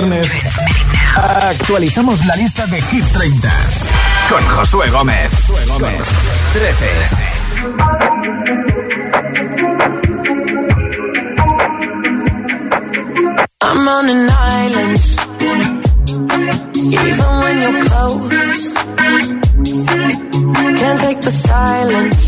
viernes 0.00 0.30
actualizamos 1.16 2.24
la 2.26 2.36
lista 2.36 2.66
de 2.66 2.80
Hit 2.80 3.04
30 3.12 3.48
con 4.30 4.42
Josué 4.48 4.88
Gómez. 4.90 5.28
Josué 5.46 5.66
Gómez. 5.66 6.04
13. 6.52 6.86
I'm 13.60 13.88
on 13.88 14.08
an 14.08 14.30
island. 14.30 14.98
Even 16.76 17.40
when 17.42 17.60
you're 17.62 17.80
close, 17.82 18.74
can't 20.78 21.00
take 21.00 21.20
the 21.20 21.30
silence. 21.30 22.27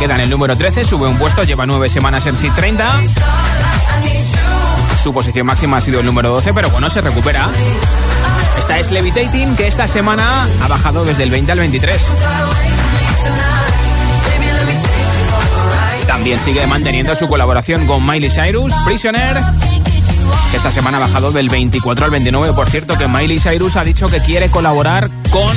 queda 0.00 0.14
en 0.14 0.22
el 0.22 0.30
número 0.30 0.56
13, 0.56 0.82
sube 0.82 1.06
un 1.06 1.18
puesto, 1.18 1.44
lleva 1.44 1.66
9 1.66 1.90
semanas 1.90 2.24
en 2.24 2.34
Hit 2.38 2.54
30. 2.54 3.02
Su 5.02 5.12
posición 5.12 5.46
máxima 5.46 5.76
ha 5.76 5.80
sido 5.82 6.00
el 6.00 6.06
número 6.06 6.30
12, 6.30 6.54
pero 6.54 6.70
bueno, 6.70 6.88
se 6.88 7.02
recupera. 7.02 7.50
Esta 8.58 8.78
es 8.78 8.90
Levitating, 8.90 9.56
que 9.56 9.66
esta 9.66 9.86
semana 9.86 10.48
ha 10.62 10.68
bajado 10.68 11.04
desde 11.04 11.24
el 11.24 11.30
20 11.30 11.52
al 11.52 11.58
23. 11.58 12.02
También 16.06 16.40
sigue 16.40 16.66
manteniendo 16.66 17.14
su 17.14 17.28
colaboración 17.28 17.86
con 17.86 18.06
Miley 18.06 18.30
Cyrus, 18.30 18.72
Prisoner, 18.86 19.36
que 20.50 20.56
esta 20.56 20.70
semana 20.70 20.96
ha 20.96 21.00
bajado 21.00 21.30
del 21.30 21.50
24 21.50 22.06
al 22.06 22.10
29. 22.10 22.54
Por 22.54 22.70
cierto, 22.70 22.96
que 22.96 23.06
Miley 23.06 23.38
Cyrus 23.38 23.76
ha 23.76 23.84
dicho 23.84 24.08
que 24.08 24.20
quiere 24.20 24.48
colaborar 24.48 25.10
con 25.30 25.54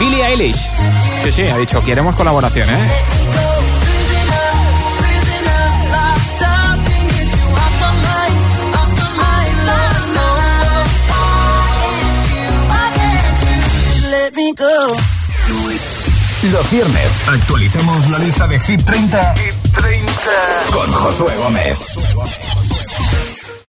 Billie 0.00 0.26
Eilish. 0.26 0.70
Sí, 1.24 1.32
sí, 1.32 1.42
ha 1.48 1.56
dicho, 1.56 1.82
queremos 1.82 2.14
colaboración, 2.16 2.68
¿eh? 2.68 2.88
Los 16.52 16.70
viernes 16.70 17.10
actualizamos 17.26 18.10
la 18.10 18.18
lista 18.18 18.46
de 18.46 18.60
Hit 18.60 18.84
30, 18.84 19.34
Hit 19.34 19.54
30. 19.72 20.12
con 20.72 20.92
Josué 20.92 21.36
Gómez. 21.36 22.03